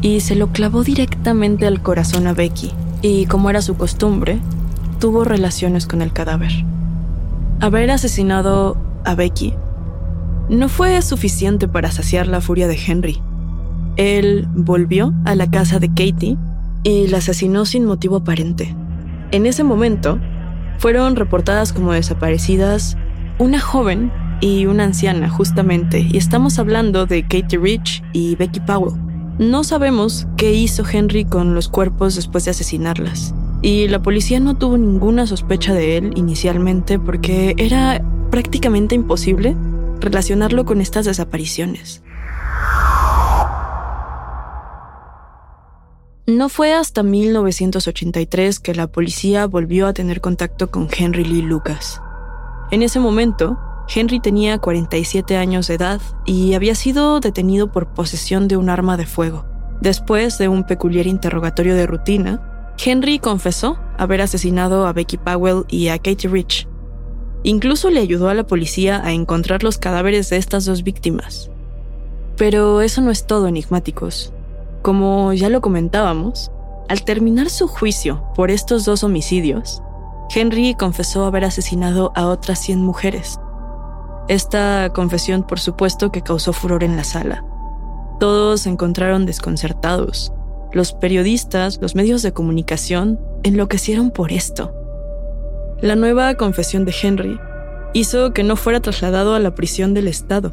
y 0.00 0.20
se 0.20 0.36
lo 0.36 0.48
clavó 0.48 0.84
directamente 0.84 1.66
al 1.66 1.82
corazón 1.82 2.26
a 2.26 2.32
Becky, 2.32 2.72
y 3.02 3.26
como 3.26 3.50
era 3.50 3.62
su 3.62 3.76
costumbre, 3.76 4.38
tuvo 5.00 5.24
relaciones 5.24 5.86
con 5.86 6.02
el 6.02 6.12
cadáver. 6.12 6.52
Haber 7.60 7.90
asesinado 7.90 8.76
a 9.04 9.14
Becky 9.14 9.54
no 10.48 10.68
fue 10.68 11.00
suficiente 11.02 11.68
para 11.68 11.90
saciar 11.90 12.26
la 12.26 12.40
furia 12.40 12.68
de 12.68 12.78
Henry. 12.86 13.20
Él 13.96 14.48
volvió 14.54 15.12
a 15.24 15.34
la 15.34 15.50
casa 15.50 15.78
de 15.78 15.88
Katie 15.88 16.36
y 16.84 17.08
la 17.08 17.18
asesinó 17.18 17.64
sin 17.64 17.84
motivo 17.84 18.16
aparente. 18.16 18.74
En 19.32 19.44
ese 19.44 19.64
momento, 19.64 20.18
fueron 20.78 21.16
reportadas 21.16 21.72
como 21.72 21.92
desaparecidas 21.92 22.96
una 23.38 23.60
joven 23.60 24.12
y 24.40 24.66
una 24.66 24.84
anciana, 24.84 25.28
justamente, 25.28 26.00
y 26.00 26.16
estamos 26.16 26.58
hablando 26.58 27.06
de 27.06 27.22
Katie 27.22 27.58
Rich 27.58 28.02
y 28.12 28.36
Becky 28.36 28.60
Powell. 28.60 29.00
No 29.38 29.64
sabemos 29.64 30.26
qué 30.36 30.52
hizo 30.52 30.84
Henry 30.90 31.24
con 31.24 31.54
los 31.54 31.68
cuerpos 31.68 32.16
después 32.16 32.44
de 32.44 32.50
asesinarlas, 32.50 33.34
y 33.62 33.88
la 33.88 34.02
policía 34.02 34.40
no 34.40 34.56
tuvo 34.56 34.76
ninguna 34.76 35.26
sospecha 35.26 35.74
de 35.74 35.96
él 35.96 36.12
inicialmente 36.16 36.98
porque 36.98 37.54
era 37.58 38.02
prácticamente 38.30 38.94
imposible 38.94 39.56
relacionarlo 40.00 40.64
con 40.64 40.80
estas 40.80 41.06
desapariciones. 41.06 42.02
No 46.26 46.48
fue 46.50 46.74
hasta 46.74 47.02
1983 47.02 48.60
que 48.60 48.74
la 48.74 48.86
policía 48.88 49.46
volvió 49.46 49.86
a 49.86 49.94
tener 49.94 50.20
contacto 50.20 50.70
con 50.70 50.86
Henry 50.94 51.24
Lee 51.24 51.40
Lucas. 51.40 52.02
En 52.70 52.82
ese 52.82 53.00
momento, 53.00 53.58
Henry 53.94 54.20
tenía 54.20 54.58
47 54.58 55.36
años 55.38 55.68
de 55.68 55.74
edad 55.74 56.00
y 56.26 56.52
había 56.52 56.74
sido 56.74 57.20
detenido 57.20 57.72
por 57.72 57.94
posesión 57.94 58.46
de 58.46 58.58
un 58.58 58.68
arma 58.68 58.98
de 58.98 59.06
fuego. 59.06 59.46
Después 59.80 60.36
de 60.36 60.48
un 60.48 60.64
peculiar 60.64 61.06
interrogatorio 61.06 61.74
de 61.74 61.86
rutina, 61.86 62.74
Henry 62.84 63.18
confesó 63.18 63.78
haber 63.96 64.20
asesinado 64.20 64.86
a 64.86 64.92
Becky 64.92 65.16
Powell 65.16 65.64
y 65.68 65.88
a 65.88 65.96
Katie 65.96 66.28
Rich. 66.28 66.68
Incluso 67.42 67.88
le 67.88 68.00
ayudó 68.00 68.28
a 68.28 68.34
la 68.34 68.46
policía 68.46 69.00
a 69.02 69.12
encontrar 69.12 69.62
los 69.62 69.78
cadáveres 69.78 70.28
de 70.28 70.36
estas 70.36 70.66
dos 70.66 70.82
víctimas. 70.82 71.50
Pero 72.36 72.82
eso 72.82 73.00
no 73.00 73.10
es 73.10 73.26
todo, 73.26 73.46
enigmáticos. 73.46 74.34
Como 74.82 75.32
ya 75.32 75.48
lo 75.48 75.60
comentábamos, 75.62 76.50
al 76.88 77.04
terminar 77.04 77.48
su 77.48 77.66
juicio 77.66 78.24
por 78.34 78.50
estos 78.50 78.84
dos 78.84 79.04
homicidios, 79.04 79.82
Henry 80.34 80.74
confesó 80.74 81.24
haber 81.24 81.44
asesinado 81.44 82.12
a 82.14 82.26
otras 82.26 82.58
100 82.60 82.80
mujeres. 82.80 83.38
Esta 84.28 84.90
confesión, 84.94 85.42
por 85.42 85.58
supuesto, 85.58 86.12
que 86.12 86.22
causó 86.22 86.52
furor 86.52 86.84
en 86.84 86.96
la 86.96 87.04
sala. 87.04 87.44
Todos 88.20 88.62
se 88.62 88.68
encontraron 88.68 89.24
desconcertados. 89.24 90.32
Los 90.72 90.92
periodistas, 90.92 91.78
los 91.80 91.94
medios 91.94 92.22
de 92.22 92.32
comunicación, 92.32 93.18
enloquecieron 93.42 94.10
por 94.10 94.32
esto. 94.32 94.74
La 95.80 95.96
nueva 95.96 96.34
confesión 96.34 96.84
de 96.84 96.94
Henry 97.00 97.40
hizo 97.94 98.32
que 98.34 98.42
no 98.42 98.56
fuera 98.56 98.80
trasladado 98.80 99.34
a 99.34 99.38
la 99.38 99.54
prisión 99.54 99.94
del 99.94 100.08
Estado. 100.08 100.52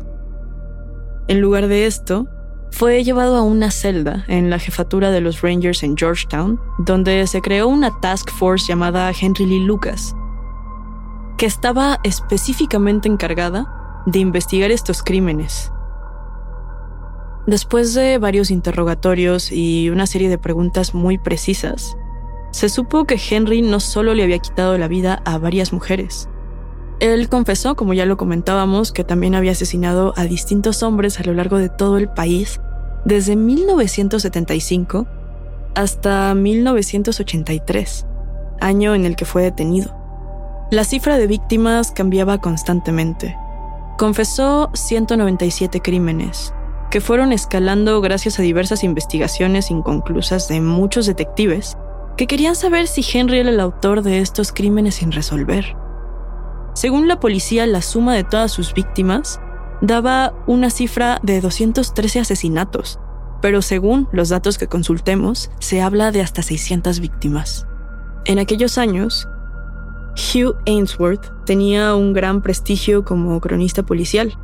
En 1.27 1.41
lugar 1.41 1.67
de 1.67 1.85
esto, 1.85 2.27
fue 2.75 3.05
llevado 3.05 3.37
a 3.37 3.41
una 3.41 3.71
celda 3.71 4.25
en 4.27 4.49
la 4.49 4.59
jefatura 4.59 5.09
de 5.09 5.21
los 5.21 5.41
Rangers 5.41 5.81
en 5.81 5.95
Georgetown, 5.95 6.59
donde 6.77 7.25
se 7.25 7.41
creó 7.41 7.69
una 7.69 8.01
task 8.01 8.29
force 8.31 8.67
llamada 8.67 9.09
Henry 9.17 9.45
Lee 9.45 9.63
Lucas, 9.63 10.13
que 11.37 11.45
estaba 11.45 12.01
específicamente 12.03 13.07
encargada 13.07 14.03
de 14.05 14.19
investigar 14.19 14.71
estos 14.71 15.03
crímenes. 15.03 15.71
Después 17.47 17.93
de 17.93 18.17
varios 18.17 18.51
interrogatorios 18.51 19.53
y 19.53 19.89
una 19.89 20.05
serie 20.05 20.27
de 20.27 20.37
preguntas 20.37 20.93
muy 20.93 21.17
precisas, 21.17 21.95
se 22.51 22.67
supo 22.67 23.05
que 23.05 23.17
Henry 23.29 23.61
no 23.61 23.79
solo 23.79 24.13
le 24.13 24.23
había 24.23 24.39
quitado 24.39 24.77
la 24.77 24.89
vida 24.89 25.21
a 25.23 25.37
varias 25.37 25.71
mujeres. 25.71 26.27
Él 26.99 27.29
confesó, 27.29 27.75
como 27.75 27.93
ya 27.93 28.05
lo 28.05 28.17
comentábamos, 28.17 28.91
que 28.91 29.05
también 29.05 29.35
había 29.35 29.51
asesinado 29.51 30.13
a 30.17 30.25
distintos 30.25 30.83
hombres 30.83 31.19
a 31.21 31.23
lo 31.23 31.33
largo 31.33 31.57
de 31.57 31.69
todo 31.69 31.97
el 31.97 32.09
país 32.09 32.59
desde 33.05 33.35
1975 33.35 35.07
hasta 35.75 36.33
1983, 36.33 38.05
año 38.59 38.95
en 38.95 39.05
el 39.05 39.15
que 39.15 39.25
fue 39.25 39.43
detenido. 39.43 39.95
La 40.71 40.83
cifra 40.83 41.17
de 41.17 41.27
víctimas 41.27 41.91
cambiaba 41.91 42.39
constantemente. 42.39 43.37
Confesó 43.97 44.71
197 44.73 45.79
crímenes, 45.81 46.53
que 46.89 47.01
fueron 47.01 47.31
escalando 47.31 48.01
gracias 48.01 48.39
a 48.39 48.43
diversas 48.43 48.83
investigaciones 48.83 49.69
inconclusas 49.69 50.47
de 50.47 50.59
muchos 50.61 51.05
detectives 51.05 51.77
que 52.17 52.27
querían 52.27 52.55
saber 52.55 52.87
si 52.87 53.05
Henry 53.13 53.39
era 53.39 53.49
el 53.49 53.59
autor 53.59 54.01
de 54.01 54.19
estos 54.19 54.51
crímenes 54.51 54.95
sin 54.95 55.11
resolver. 55.11 55.75
Según 56.73 57.07
la 57.07 57.19
policía, 57.19 57.67
la 57.67 57.81
suma 57.81 58.15
de 58.15 58.23
todas 58.23 58.51
sus 58.51 58.73
víctimas 58.73 59.39
daba 59.81 60.33
una 60.47 60.69
cifra 60.69 61.19
de 61.23 61.41
213 61.41 62.19
asesinatos, 62.19 62.99
pero 63.41 63.61
según 63.61 64.07
los 64.11 64.29
datos 64.29 64.57
que 64.57 64.67
consultemos, 64.67 65.51
se 65.59 65.81
habla 65.81 66.11
de 66.11 66.21
hasta 66.21 66.41
600 66.41 66.99
víctimas. 66.99 67.67
En 68.25 68.39
aquellos 68.39 68.77
años, 68.77 69.27
Hugh 70.15 70.55
Ainsworth 70.65 71.31
tenía 71.45 71.95
un 71.95 72.13
gran 72.13 72.41
prestigio 72.41 73.03
como 73.03 73.39
cronista 73.41 73.83
policial, 73.83 74.37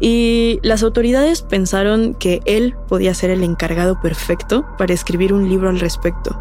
y 0.00 0.58
las 0.62 0.82
autoridades 0.82 1.42
pensaron 1.42 2.14
que 2.14 2.40
él 2.44 2.74
podía 2.88 3.14
ser 3.14 3.30
el 3.30 3.44
encargado 3.44 4.00
perfecto 4.00 4.66
para 4.76 4.92
escribir 4.92 5.32
un 5.32 5.48
libro 5.48 5.68
al 5.68 5.78
respecto. 5.78 6.40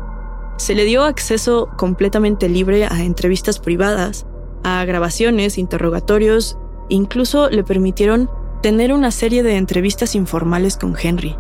Se 0.58 0.74
le 0.74 0.84
dio 0.84 1.04
acceso 1.04 1.70
completamente 1.78 2.50
libre 2.50 2.86
a 2.86 3.04
entrevistas 3.04 3.60
privadas, 3.60 4.26
a 4.64 4.84
grabaciones, 4.86 5.58
interrogatorios 5.58 6.58
Incluso 6.92 7.50
le 7.50 7.64
permitieron 7.64 8.30
tener 8.62 8.92
una 8.92 9.12
serie 9.12 9.44
de 9.44 9.56
entrevistas 9.56 10.14
informales 10.14 10.76
con 10.76 10.94
Henry. 11.02 11.38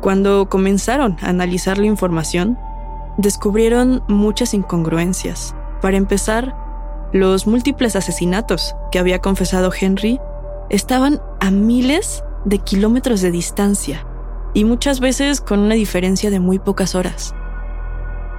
Cuando 0.00 0.48
comenzaron 0.48 1.16
a 1.22 1.28
analizar 1.28 1.78
la 1.78 1.86
información, 1.86 2.58
descubrieron 3.16 4.02
muchas 4.08 4.54
incongruencias. 4.54 5.54
Para 5.80 5.98
empezar, 5.98 6.56
los 7.12 7.46
múltiples 7.46 7.94
asesinatos 7.94 8.74
que 8.90 8.98
había 8.98 9.20
confesado 9.20 9.70
Henry 9.72 10.18
estaban 10.68 11.22
a 11.38 11.52
miles 11.52 12.24
de 12.44 12.58
kilómetros 12.58 13.20
de 13.20 13.30
distancia 13.30 14.04
y 14.52 14.64
muchas 14.64 14.98
veces 14.98 15.40
con 15.40 15.60
una 15.60 15.76
diferencia 15.76 16.28
de 16.28 16.40
muy 16.40 16.58
pocas 16.58 16.96
horas. 16.96 17.36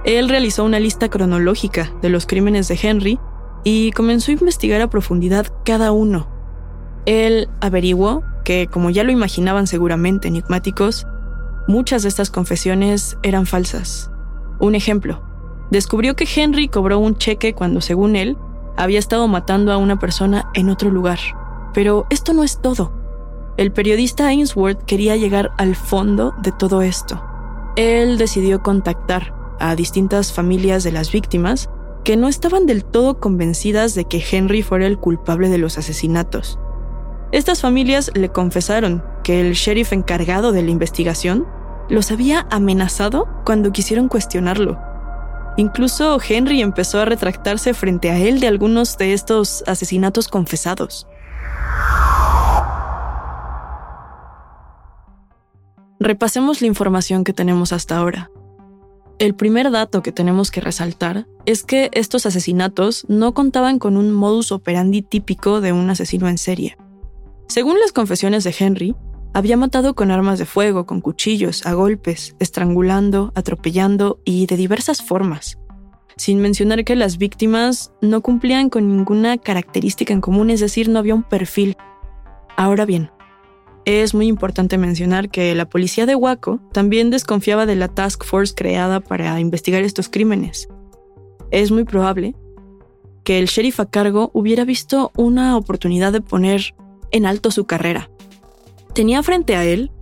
Él 0.04 0.28
realizó 0.28 0.62
una 0.62 0.78
lista 0.78 1.08
cronológica 1.08 1.90
de 2.02 2.10
los 2.10 2.26
crímenes 2.26 2.68
de 2.68 2.78
Henry 2.82 3.18
y 3.64 3.92
comenzó 3.92 4.30
a 4.30 4.34
investigar 4.34 4.82
a 4.82 4.90
profundidad 4.90 5.46
cada 5.64 5.90
uno, 5.90 6.33
él 7.06 7.48
averiguó 7.60 8.22
que, 8.44 8.66
como 8.66 8.90
ya 8.90 9.04
lo 9.04 9.12
imaginaban 9.12 9.66
seguramente 9.66 10.28
enigmáticos, 10.28 11.06
muchas 11.66 12.02
de 12.02 12.08
estas 12.08 12.30
confesiones 12.30 13.16
eran 13.22 13.46
falsas. 13.46 14.10
Un 14.58 14.74
ejemplo, 14.74 15.22
descubrió 15.70 16.16
que 16.16 16.28
Henry 16.32 16.68
cobró 16.68 16.98
un 16.98 17.16
cheque 17.16 17.54
cuando, 17.54 17.80
según 17.80 18.16
él, 18.16 18.36
había 18.76 18.98
estado 18.98 19.28
matando 19.28 19.72
a 19.72 19.76
una 19.76 19.98
persona 19.98 20.50
en 20.54 20.70
otro 20.70 20.90
lugar. 20.90 21.18
Pero 21.72 22.06
esto 22.10 22.32
no 22.32 22.44
es 22.44 22.60
todo. 22.60 22.92
El 23.56 23.72
periodista 23.72 24.26
Ainsworth 24.26 24.82
quería 24.84 25.16
llegar 25.16 25.52
al 25.58 25.76
fondo 25.76 26.34
de 26.42 26.52
todo 26.52 26.82
esto. 26.82 27.22
Él 27.76 28.18
decidió 28.18 28.62
contactar 28.62 29.34
a 29.60 29.74
distintas 29.76 30.32
familias 30.32 30.84
de 30.84 30.92
las 30.92 31.12
víctimas 31.12 31.70
que 32.04 32.16
no 32.16 32.28
estaban 32.28 32.66
del 32.66 32.84
todo 32.84 33.18
convencidas 33.18 33.94
de 33.94 34.04
que 34.04 34.22
Henry 34.30 34.62
fuera 34.62 34.86
el 34.86 34.98
culpable 34.98 35.48
de 35.48 35.58
los 35.58 35.78
asesinatos. 35.78 36.58
Estas 37.34 37.62
familias 37.62 38.12
le 38.14 38.28
confesaron 38.28 39.02
que 39.24 39.40
el 39.40 39.54
sheriff 39.54 39.92
encargado 39.92 40.52
de 40.52 40.62
la 40.62 40.70
investigación 40.70 41.48
los 41.88 42.12
había 42.12 42.46
amenazado 42.48 43.26
cuando 43.44 43.72
quisieron 43.72 44.06
cuestionarlo. 44.06 44.78
Incluso 45.56 46.16
Henry 46.28 46.62
empezó 46.62 47.00
a 47.00 47.06
retractarse 47.06 47.74
frente 47.74 48.12
a 48.12 48.18
él 48.20 48.38
de 48.38 48.46
algunos 48.46 48.96
de 48.98 49.14
estos 49.14 49.64
asesinatos 49.66 50.28
confesados. 50.28 51.08
Repasemos 55.98 56.60
la 56.60 56.68
información 56.68 57.24
que 57.24 57.32
tenemos 57.32 57.72
hasta 57.72 57.96
ahora. 57.96 58.30
El 59.18 59.34
primer 59.34 59.72
dato 59.72 60.04
que 60.04 60.12
tenemos 60.12 60.52
que 60.52 60.60
resaltar 60.60 61.26
es 61.46 61.64
que 61.64 61.90
estos 61.94 62.26
asesinatos 62.26 63.04
no 63.08 63.34
contaban 63.34 63.80
con 63.80 63.96
un 63.96 64.12
modus 64.12 64.52
operandi 64.52 65.02
típico 65.02 65.60
de 65.60 65.72
un 65.72 65.90
asesino 65.90 66.28
en 66.28 66.38
serie. 66.38 66.76
Según 67.48 67.78
las 67.80 67.92
confesiones 67.92 68.44
de 68.44 68.54
Henry, 68.58 68.94
había 69.32 69.56
matado 69.56 69.94
con 69.94 70.10
armas 70.10 70.38
de 70.38 70.46
fuego, 70.46 70.86
con 70.86 71.00
cuchillos, 71.00 71.66
a 71.66 71.74
golpes, 71.74 72.36
estrangulando, 72.38 73.32
atropellando 73.34 74.20
y 74.24 74.46
de 74.46 74.56
diversas 74.56 75.02
formas. 75.02 75.58
sin 76.16 76.40
mencionar 76.40 76.84
que 76.84 76.96
las 76.96 77.18
víctimas 77.18 77.92
no 78.00 78.20
cumplían 78.20 78.70
con 78.70 78.88
ninguna 78.88 79.38
característica 79.38 80.12
en 80.12 80.20
común, 80.20 80.50
es 80.50 80.60
decir, 80.60 80.88
no 80.88 80.98
había 80.98 81.14
un 81.14 81.24
perfil. 81.24 81.76
Ahora 82.56 82.84
bien, 82.84 83.10
es 83.84 84.14
muy 84.14 84.28
importante 84.28 84.78
mencionar 84.78 85.28
que 85.28 85.54
la 85.54 85.68
policía 85.68 86.06
de 86.06 86.14
Waco 86.14 86.60
también 86.72 87.10
desconfiaba 87.10 87.66
de 87.66 87.76
la 87.76 87.88
task 87.88 88.24
force 88.24 88.54
creada 88.54 89.00
para 89.00 89.40
investigar 89.40 89.82
estos 89.82 90.08
crímenes. 90.08 90.68
Es 91.50 91.70
muy 91.70 91.84
probable 91.84 92.34
que 93.24 93.38
el 93.38 93.46
sheriff 93.46 93.80
a 93.80 93.90
cargo 93.90 94.30
hubiera 94.34 94.64
visto 94.64 95.10
una 95.16 95.56
oportunidad 95.56 96.12
de 96.12 96.20
poner 96.20 96.74
en 97.14 97.26
alto 97.26 97.52
su 97.52 97.64
carrera. 97.64 98.10
Tenía 98.92 99.22
frente 99.22 99.54
a 99.54 99.64
él 99.64 99.92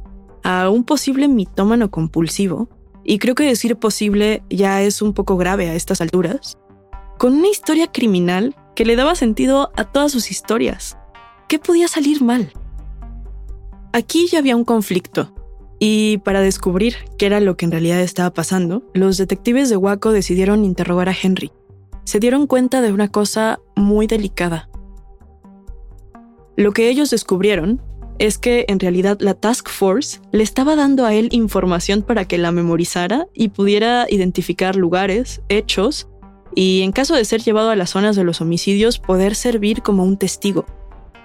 a 0.43 0.71
un 0.71 0.83
posible 0.83 1.29
mitómano 1.29 1.91
compulsivo, 1.91 2.69
y 3.05 3.19
creo 3.19 3.35
que 3.35 3.45
decir 3.45 3.77
posible 3.77 4.43
ya 4.49 4.81
es 4.83 5.03
un 5.03 5.13
poco 5.13 5.37
grave 5.37 5.69
a 5.69 5.75
estas 5.75 6.01
alturas, 6.01 6.59
con 7.19 7.35
una 7.35 7.49
historia 7.49 7.93
criminal 7.93 8.57
que 8.75 8.87
le 8.87 8.97
daba 8.97 9.15
sentido 9.15 9.71
a 9.77 9.85
todas 9.85 10.11
sus 10.11 10.31
historias. 10.31 10.97
¿Qué 11.49 11.59
podía 11.59 11.87
salir 11.87 12.23
mal? 12.23 12.51
Aquí 13.93 14.27
ya 14.29 14.39
había 14.39 14.57
un 14.57 14.65
conflicto, 14.65 15.35
y 15.79 16.19
para 16.19 16.41
descubrir 16.41 16.97
qué 17.19 17.27
era 17.27 17.41
lo 17.41 17.59
que 17.59 17.67
en 17.67 17.73
realidad 17.73 18.01
estaba 18.01 18.33
pasando, 18.33 18.83
los 18.95 19.19
detectives 19.19 19.69
de 19.69 19.77
Waco 19.77 20.13
decidieron 20.13 20.65
interrogar 20.65 21.11
a 21.11 21.17
Henry. 21.21 21.53
Se 22.05 22.21
dieron 22.21 22.47
cuenta 22.47 22.81
de 22.81 22.93
una 22.93 23.09
cosa 23.09 23.61
muy 23.77 24.07
delicada. 24.07 24.71
Lo 26.57 26.73
que 26.73 26.89
ellos 26.89 27.11
descubrieron 27.11 27.81
es 28.19 28.39
que 28.39 28.67
en 28.69 28.79
realidad 28.79 29.19
la 29.21 29.35
Task 29.35 29.69
Force 29.69 30.21
le 30.33 30.43
estaba 30.43 30.77
dando 30.77 31.07
a 31.07 31.15
él 31.15 31.29
información 31.33 32.03
para 32.03 32.27
que 32.27 32.39
la 32.39 32.53
memorizara 32.53 33.27
y 33.35 33.49
pudiera 33.49 34.07
identificar 34.09 34.77
lugares, 34.77 35.41
hechos 35.49 36.09
y 36.55 36.83
en 36.83 36.93
caso 36.93 37.15
de 37.15 37.25
ser 37.25 37.43
llevado 37.43 37.71
a 37.71 37.77
las 37.77 37.91
zonas 37.91 38.15
de 38.17 38.25
los 38.25 38.41
homicidios 38.41 38.99
poder 38.99 39.35
servir 39.35 39.83
como 39.83 40.05
un 40.05 40.19
testigo. 40.19 40.67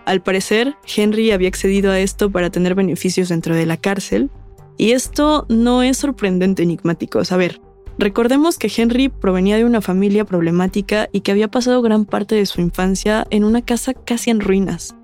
Al 0.06 0.22
parecer, 0.22 0.76
Henry 0.96 1.32
había 1.32 1.50
accedido 1.50 1.92
a 1.92 2.00
esto 2.00 2.32
para 2.32 2.50
tener 2.50 2.76
beneficios 2.76 3.28
dentro 3.28 3.54
de 3.54 3.66
la 3.66 3.76
cárcel, 3.76 4.32
y 4.78 4.92
esto 4.92 5.46
no 5.50 5.84
es 5.84 5.98
sorprendente 5.98 6.64
enigmático. 6.64 7.22
A 7.30 7.36
ver, 7.36 7.60
recordemos 7.98 8.58
que 8.58 8.72
Henry 8.76 9.10
provenía 9.10 9.58
de 9.58 9.66
una 9.66 9.82
familia 9.82 10.24
problemática 10.24 11.10
y 11.12 11.22
que 11.22 11.32
había 11.32 11.50
pasado 11.50 11.82
gran 11.82 12.06
parte 12.06 12.36
de 12.36 12.46
su 12.46 12.62
infancia 12.62 13.28
en 13.32 13.44
una 13.44 13.62
casa 13.64 13.94
casi 13.94 14.30
en 14.30 14.40
ruinas. 14.40 14.96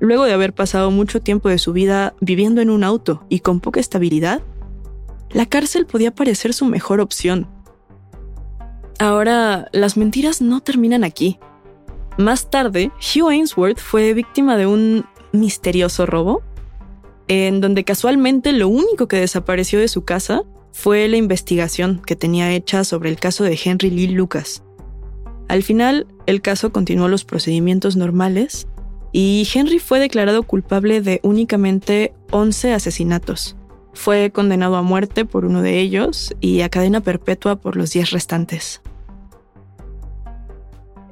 Luego 0.00 0.24
de 0.24 0.32
haber 0.32 0.54
pasado 0.54 0.90
mucho 0.90 1.20
tiempo 1.20 1.50
de 1.50 1.58
su 1.58 1.74
vida 1.74 2.14
viviendo 2.20 2.62
en 2.62 2.70
un 2.70 2.84
auto 2.84 3.24
y 3.28 3.40
con 3.40 3.60
poca 3.60 3.80
estabilidad, 3.80 4.42
la 5.30 5.46
cárcel 5.46 5.86
podía 5.86 6.10
parecer 6.10 6.54
su 6.54 6.64
mejor 6.64 7.00
opción. 7.00 7.46
Ahora, 8.98 9.68
las 9.72 9.96
mentiras 9.96 10.40
no 10.40 10.60
terminan 10.60 11.04
aquí. 11.04 11.38
Más 12.16 12.50
tarde, 12.50 12.90
Hugh 12.98 13.28
Ainsworth 13.28 13.78
fue 13.78 14.14
víctima 14.14 14.56
de 14.56 14.66
un 14.66 15.04
misterioso 15.32 16.06
robo, 16.06 16.42
en 17.28 17.60
donde 17.60 17.84
casualmente 17.84 18.52
lo 18.52 18.68
único 18.68 19.06
que 19.06 19.20
desapareció 19.20 19.78
de 19.78 19.88
su 19.88 20.04
casa 20.04 20.42
fue 20.72 21.06
la 21.08 21.16
investigación 21.16 22.02
que 22.04 22.16
tenía 22.16 22.52
hecha 22.52 22.84
sobre 22.84 23.10
el 23.10 23.20
caso 23.20 23.44
de 23.44 23.58
Henry 23.62 23.90
Lee 23.90 24.08
Lucas. 24.08 24.64
Al 25.48 25.62
final, 25.62 26.06
el 26.26 26.42
caso 26.42 26.72
continuó 26.72 27.08
los 27.08 27.24
procedimientos 27.24 27.96
normales 27.96 28.66
y 29.12 29.46
Henry 29.52 29.78
fue 29.78 29.98
declarado 29.98 30.42
culpable 30.42 31.00
de 31.00 31.20
únicamente 31.22 32.14
11 32.30 32.74
asesinatos. 32.74 33.56
Fue 33.92 34.30
condenado 34.30 34.76
a 34.76 34.82
muerte 34.82 35.24
por 35.24 35.44
uno 35.44 35.62
de 35.62 35.80
ellos 35.80 36.34
y 36.40 36.60
a 36.60 36.68
cadena 36.68 37.00
perpetua 37.00 37.56
por 37.56 37.76
los 37.76 37.90
10 37.90 38.10
restantes. 38.10 38.82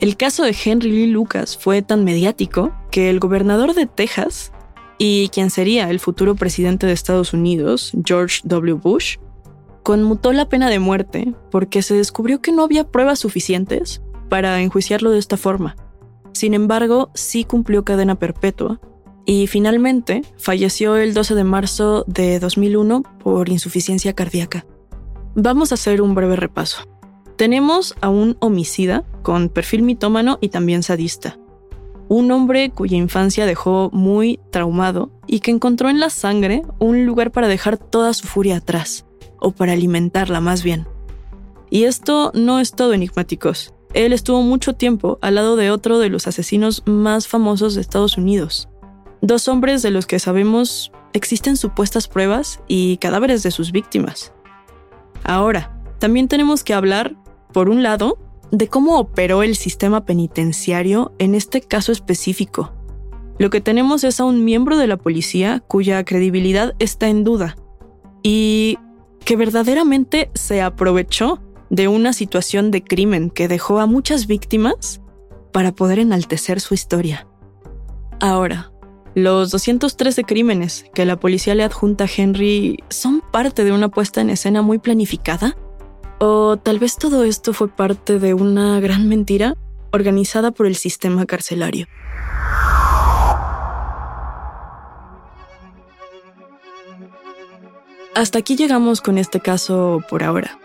El 0.01 0.17
caso 0.17 0.45
de 0.45 0.57
Henry 0.65 0.93
Lee 0.93 1.07
Lucas 1.09 1.59
fue 1.59 1.83
tan 1.83 2.05
mediático 2.05 2.73
que 2.93 3.11
el 3.11 3.19
gobernador 3.19 3.75
de 3.75 3.87
Texas 3.87 4.53
y 4.97 5.29
quien 5.31 5.51
sería 5.51 5.91
el 5.91 5.99
futuro 5.99 6.37
presidente 6.37 6.87
de 6.87 6.93
Estados 6.93 7.33
Unidos, 7.33 7.93
George 8.05 8.41
W. 8.45 8.75
Bush, 8.75 9.17
conmutó 9.83 10.33
la 10.33 10.49
pena 10.49 10.71
de 10.71 10.79
muerte 10.79 11.35
porque 11.51 11.83
se 11.83 11.95
descubrió 11.95 12.41
que 12.41 12.53
no 12.53 12.63
había 12.63 12.85
pruebas 12.85 13.19
suficientes 13.19 14.03
para 14.29 14.61
enjuiciarlo 14.61 15.11
de 15.11 15.19
esta 15.19 15.37
forma. 15.37 15.77
Sin 16.33 16.55
embargo, 16.55 17.11
sí 17.15 17.45
cumplió 17.45 17.85
cadena 17.85 18.15
perpetua 18.15 18.81
y 19.25 19.47
finalmente 19.47 20.23
falleció 20.39 20.97
el 20.97 21.13
12 21.13 21.35
de 21.35 21.45
marzo 21.45 22.05
de 22.07 22.39
2001 22.39 23.03
por 23.23 23.49
insuficiencia 23.49 24.15
cardíaca. 24.15 24.65
Vamos 25.35 25.71
a 25.71 25.75
hacer 25.75 26.01
un 26.01 26.15
breve 26.15 26.37
repaso. 26.37 26.85
Tenemos 27.37 27.95
a 28.01 28.09
un 28.09 28.37
homicida 28.41 29.05
con 29.23 29.49
perfil 29.49 29.83
mitómano 29.83 30.39
y 30.41 30.49
también 30.49 30.83
sadista. 30.83 31.39
Un 32.09 32.31
hombre 32.33 32.71
cuya 32.71 32.97
infancia 32.97 33.45
dejó 33.45 33.91
muy 33.93 34.41
traumado 34.51 35.11
y 35.27 35.41
que 35.41 35.51
encontró 35.51 35.91
en 35.91 36.01
la 36.01 36.11
sangre 36.11 36.63
un 36.79 37.05
lugar 37.05 37.31
para 37.31 37.49
dejar 37.49 37.77
toda 37.77 38.15
su 38.15 38.27
furia 38.27 38.57
atrás, 38.57 39.05
o 39.39 39.53
para 39.53 39.75
alimentarla 39.75 40.41
más 40.41 40.63
bien. 40.63 40.87
Y 41.71 41.85
esto 41.85 42.33
no 42.35 42.61
es 42.61 42.73
todo 42.73 42.95
enigmáticos. 42.95 43.75
Él 43.95 44.13
estuvo 44.13 44.43
mucho 44.43 44.75
tiempo 44.75 45.19
al 45.23 45.37
lado 45.37 45.57
de 45.57 45.71
otro 45.71 45.99
de 45.99 46.09
los 46.09 46.27
asesinos 46.27 46.83
más 46.87 47.27
famosos 47.27 47.75
de 47.75 47.81
Estados 47.81 48.19
Unidos. 48.19 48.69
Dos 49.23 49.49
hombres 49.49 49.83
de 49.83 49.91
los 49.91 50.07
que 50.07 50.19
sabemos 50.19 50.93
existen 51.13 51.57
supuestas 51.57 52.07
pruebas 52.07 52.61
y 52.69 52.99
cadáveres 52.99 53.43
de 53.43 53.51
sus 53.51 53.73
víctimas. 53.73 54.33
Ahora, 55.25 55.75
también 55.99 56.29
tenemos 56.29 56.63
que 56.63 56.75
hablar, 56.75 57.17
por 57.53 57.69
un 57.69 57.83
lado, 57.83 58.19
de 58.51 58.69
cómo 58.69 58.99
operó 58.99 59.43
el 59.43 59.57
sistema 59.57 60.05
penitenciario 60.05 61.13
en 61.19 61.35
este 61.35 61.61
caso 61.61 61.93
específico. 61.93 62.73
Lo 63.39 63.51
que 63.51 63.61
tenemos 63.61 64.05
es 64.05 64.21
a 64.21 64.25
un 64.25 64.45
miembro 64.45 64.77
de 64.77 64.87
la 64.87 64.97
policía 64.97 65.63
cuya 65.67 66.05
credibilidad 66.05 66.75
está 66.79 67.09
en 67.09 67.25
duda 67.25 67.57
y 68.23 68.79
que 69.25 69.37
verdaderamente 69.37 70.31
se 70.35 70.63
aprovechó 70.63 71.41
de 71.71 71.89
una 71.89 72.13
situación 72.13 72.71
de 72.71 72.83
crimen 72.83 73.31
que 73.31 73.49
dejó 73.49 73.81
a 73.81 73.87
muchas 73.87 74.27
víctimas 74.27 75.01
para 75.53 75.73
poder 75.73 75.99
enaltecer 75.99 76.61
su 76.61 76.75
historia. 76.75 77.27
Ahora, 78.21 78.73
los 79.15 79.51
213 79.51 80.25
crímenes 80.25 80.85
que 80.95 81.05
la 81.05 81.19
policía 81.19 81.55
le 81.55 81.65
adjunta 81.65 82.05
a 82.05 82.09
Henry 82.15 82.83
son 82.89 83.23
parte 83.33 83.65
de 83.65 83.73
una 83.73 83.89
puesta 83.89 84.21
en 84.21 84.31
escena 84.31 84.63
muy 84.63 84.79
planificada? 84.79 85.57
¿O 86.21 86.57
tal 86.57 86.79
vez 86.79 86.97
todo 86.97 87.25
esto 87.25 87.53
fue 87.53 87.69
parte 87.69 88.19
de 88.19 88.35
una 88.35 88.81
gran 88.81 89.09
mentira 89.09 89.55
organizada 89.93 90.51
por 90.51 90.67
el 90.67 90.77
sistema 90.77 91.27
carcelario? 91.27 91.87
Hasta 98.15 98.41
aquí 98.41 98.57
llegamos 98.57 99.01
con 99.01 99.17
este 99.17 99.39
caso 99.39 100.03
por 100.11 100.25
ahora. 100.25 100.59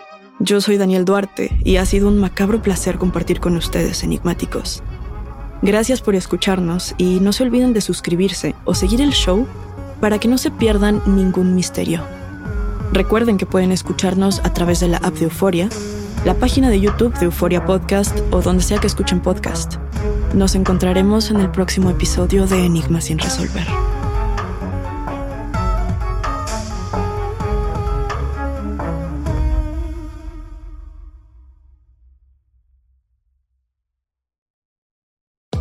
Yo 0.43 0.60
soy 0.60 0.75
Daniel 0.75 1.06
Duarte 1.06 1.58
y 1.63 1.77
ha 1.77 1.86
sido 1.86 2.10
un 2.10 2.19
macabro 2.19 2.62
placer 2.62 2.97
compartir 2.97 3.39
con 3.39 3.56
ustedes, 3.56 4.03
enigmáticos. 4.03 4.84
Gracias 5.62 6.01
por 6.01 6.15
escucharnos 6.15 6.95
y 6.97 7.21
no 7.21 7.32
se 7.32 7.43
olviden 7.43 7.71
de 7.71 7.79
suscribirse 7.79 8.53
o 8.65 8.75
seguir 8.75 8.99
el 8.99 9.12
show 9.12 9.47
para 10.01 10.19
que 10.19 10.27
no 10.27 10.38
se 10.38 10.51
pierdan 10.51 11.01
ningún 11.06 11.56
misterio. 11.56 12.01
Recuerden 12.91 13.38
que 13.38 13.45
pueden 13.45 13.71
escucharnos 13.71 14.41
a 14.43 14.51
través 14.51 14.82
de 14.82 14.89
la 14.89 14.97
app 14.97 15.13
de 15.13 15.23
Euforia, 15.23 15.69
la 16.25 16.34
página 16.34 16.69
de 16.69 16.82
YouTube 16.82 17.17
de 17.19 17.27
Euforia 17.27 17.65
Podcast 17.65 18.19
o 18.32 18.41
donde 18.41 18.63
sea 18.63 18.79
que 18.79 18.88
escuchen 18.88 19.21
podcast. 19.21 19.75
Nos 20.34 20.56
encontraremos 20.56 21.32
en 21.32 21.39
el 21.39 21.51
próximo 21.51 21.89
episodio 21.89 22.47
de 22.47 22.65
Enigmas 22.65 23.06
sin 23.06 23.17
resolver. 23.17 23.65